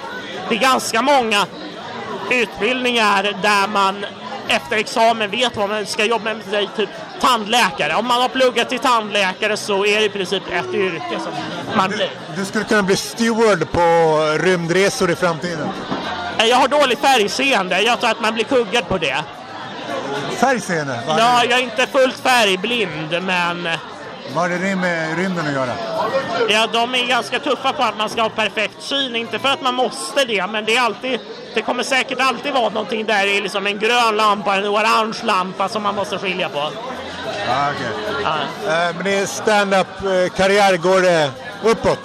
det 0.50 0.56
är 0.56 0.60
ganska 0.60 1.02
många 1.02 1.46
utbildningar 2.32 3.24
där 3.41 3.67
man 3.67 4.06
efter 4.47 4.77
examen 4.77 5.31
vet 5.31 5.55
vad 5.55 5.69
man 5.69 5.86
ska 5.86 6.05
jobba 6.05 6.33
med, 6.33 6.43
sig, 6.43 6.69
typ 6.75 6.89
tandläkare. 7.21 7.95
Om 7.95 8.07
man 8.07 8.21
har 8.21 8.29
pluggat 8.29 8.69
till 8.69 8.79
tandläkare 8.79 9.57
så 9.57 9.86
är 9.86 9.99
det 9.99 10.05
i 10.05 10.10
princip 10.10 10.43
ett 10.51 10.73
yrke 10.73 11.19
som 11.23 11.31
man 11.77 11.89
blir. 11.89 12.12
Du 12.36 12.45
skulle 12.45 12.63
kunna 12.63 12.83
bli 12.83 12.95
steward 12.95 13.71
på 13.71 13.81
rymdresor 14.39 15.12
i 15.12 15.15
framtiden. 15.15 15.69
Jag 16.39 16.57
har 16.57 16.67
dålig 16.67 16.97
färgseende, 16.97 17.81
jag 17.81 17.99
tror 17.99 18.10
att 18.10 18.21
man 18.21 18.33
blir 18.33 18.43
kuggad 18.43 18.88
på 18.88 18.97
det. 18.97 19.23
Färgseende? 20.38 20.99
Ja, 21.07 21.43
jag 21.49 21.60
är 21.60 21.63
inte 21.63 21.88
fullt 21.88 22.19
färgblind, 22.19 23.23
men 23.23 23.67
vad 24.38 24.52
har 24.52 24.60
det 24.60 24.76
med 24.76 25.17
rymden 25.17 25.47
att 25.47 25.54
göra? 25.54 25.71
ja, 26.50 26.67
de 26.73 26.95
är 26.95 27.08
ganska 27.08 27.39
tuffa 27.39 27.73
på 27.73 27.84
att 27.84 27.97
man 27.97 28.10
ska 28.10 28.21
ha 28.21 28.30
perfekt 28.30 28.82
syn. 28.82 29.15
Inte 29.15 29.39
för 29.39 29.50
att 29.50 29.62
man 29.62 29.76
måste 29.76 30.26
det, 30.26 30.47
men 30.47 30.65
det 30.65 30.76
är 30.76 30.82
alltid 30.82 31.19
det 31.54 31.62
kommer 31.62 31.84
säkert 31.84 32.19
alltid 32.21 32.54
vara 32.54 32.69
någonting 32.69 33.06
där 33.06 33.26
det 33.26 33.38
är 33.38 33.41
liksom 33.41 33.67
en 33.67 33.80
grön 33.80 34.15
lampa, 34.17 34.56
en 34.56 34.65
orange 34.65 35.17
lampa 35.23 35.69
som 35.69 35.84
man 35.84 35.95
måste 35.95 36.17
skilja 36.17 36.50
på. 36.50 36.60
Ah, 36.60 37.69
okay. 37.71 38.13
Ja. 38.23 38.38
Eh, 38.71 38.95
men 38.95 39.04
din 39.04 39.28
stand-up-karriär, 39.28 40.78
går 40.78 41.02
det 41.02 41.32
uppåt? 41.63 42.00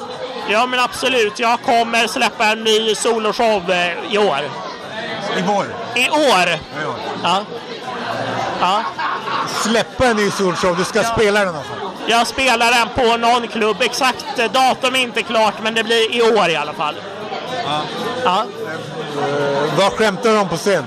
Ja, 0.48 0.66
men 0.66 0.80
absolut. 0.80 1.38
Jag 1.38 1.60
kommer 1.62 2.06
släppa 2.06 2.44
en 2.44 2.64
ny 2.64 2.94
soloshow 2.94 3.70
eh, 3.70 4.14
i 4.14 4.18
år. 4.18 4.40
I 5.36 5.42
vår? 5.42 5.66
I 5.94 6.10
år! 6.10 6.48
I 6.82 6.86
år. 6.86 6.96
Ja. 7.22 7.44
Ja. 8.62 8.82
Släppa 9.62 10.06
en 10.06 10.16
ny 10.16 10.30
solshow, 10.30 10.76
du 10.76 10.84
ska 10.84 11.02
spela 11.02 11.44
den 11.44 11.56
alltså? 11.56 11.72
Jag 12.06 12.26
spelar 12.26 12.70
den 12.70 12.88
på 13.06 13.16
någon 13.16 13.48
klubb. 13.48 13.76
Exakt 13.80 14.38
eh, 14.38 14.52
datum 14.52 14.94
är 14.94 14.98
inte 15.00 15.22
klart, 15.22 15.54
men 15.62 15.74
det 15.74 15.84
blir 15.84 16.14
i 16.16 16.22
år 16.22 16.48
i 16.48 16.56
alla 16.56 16.72
fall. 16.72 16.94
Ja. 17.66 17.80
Ja. 18.24 18.44
Eh, 19.18 19.78
vad 19.78 19.92
skämtar 19.92 20.30
du 20.30 20.38
om 20.38 20.48
på 20.48 20.56
scen? 20.56 20.84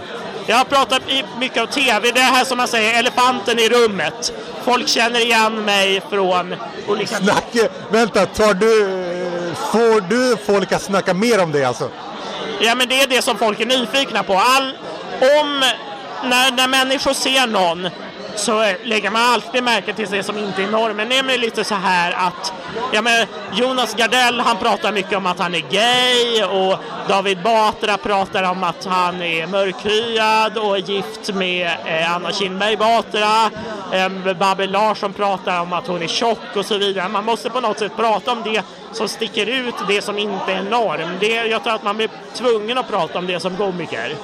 Jag 0.48 0.56
har 0.58 0.64
pratat 0.66 1.02
i- 1.10 1.26
mycket 1.40 1.62
om 1.62 1.68
TV. 1.68 2.12
Det 2.12 2.20
är 2.20 2.32
här 2.32 2.46
som 2.46 2.58
man 2.58 2.68
säger, 2.68 3.00
elefanten 3.00 3.60
i 3.60 3.70
rummet. 3.70 4.34
Folk 4.66 4.88
känner 4.88 5.20
igen 5.20 5.66
mig 5.66 6.02
från 6.10 6.56
olika... 6.88 7.16
Snacka, 7.16 7.68
vänta, 7.90 8.26
tar 8.26 8.54
du, 8.54 8.76
får 9.72 10.02
du 10.02 10.38
folk 10.46 10.72
att 10.72 10.82
snacka 10.82 11.14
mer 11.14 11.44
om 11.44 11.52
det 11.52 11.64
alltså? 11.66 11.90
Ja, 12.60 12.76
men 12.76 12.90
det 12.90 13.02
är 13.02 13.08
det 13.08 13.22
som 13.22 13.38
folk 13.38 13.60
är 13.60 13.66
nyfikna 13.66 14.24
på. 14.24 14.34
All, 14.34 14.78
om, 15.42 15.64
när, 16.24 16.52
när 16.52 16.68
människor 16.68 17.14
ser 17.14 17.48
någon 17.48 17.90
så 18.38 18.66
lägger 18.84 19.12
man 19.12 19.22
alltid 19.22 19.64
märke 19.64 19.94
till 19.94 20.08
det 20.10 20.24
som 20.24 20.38
inte 20.38 20.64
är 20.64 20.68
normen. 20.68 21.10
Det 21.10 21.18
är 21.18 21.38
lite 21.38 21.64
så 21.64 21.76
här 21.76 22.12
att 22.12 22.54
ja, 22.94 23.02
men 23.02 23.28
Jonas 23.54 23.96
Gardell 23.96 24.40
han 24.40 24.58
pratar 24.58 24.92
mycket 24.92 25.18
om 25.18 25.26
att 25.26 25.40
han 25.40 25.56
är 25.56 25.64
gay 25.72 26.44
och 26.44 26.80
David 27.08 27.42
Batra 27.44 27.98
pratar 27.98 28.44
om 28.44 28.64
att 28.64 28.86
han 28.86 29.22
är 29.22 29.48
mörkhyad 29.48 30.58
och 30.58 30.78
är 30.78 30.82
gift 30.82 31.34
med 31.34 31.72
eh, 31.86 32.16
Anna 32.16 32.32
Kinberg 32.32 32.78
Batra. 32.78 33.52
Eh, 33.92 34.34
Babben 34.40 34.72
Larsson 34.72 35.14
pratar 35.14 35.62
om 35.62 35.74
att 35.74 35.88
hon 35.88 36.02
är 36.02 36.08
tjock 36.08 36.56
och 36.56 36.66
så 36.66 36.78
vidare. 36.78 37.10
Man 37.10 37.26
måste 37.26 37.50
på 37.50 37.60
något 37.60 37.80
sätt 37.80 37.96
prata 37.96 38.32
om 38.32 38.44
det 38.44 38.62
som 38.92 39.08
sticker 39.08 39.46
ut, 39.46 39.76
det 39.88 40.02
som 40.02 40.18
inte 40.18 40.54
är 40.54 40.64
norm. 40.64 41.10
Det, 41.20 41.28
jag 41.28 41.64
tror 41.64 41.74
att 41.74 41.84
man 41.84 41.98
blir 41.98 42.10
tvungen 42.34 42.78
att 42.78 42.88
prata 42.88 43.20
om 43.20 43.28
det 43.28 43.40
som 43.40 43.58
komiker. 43.58 44.16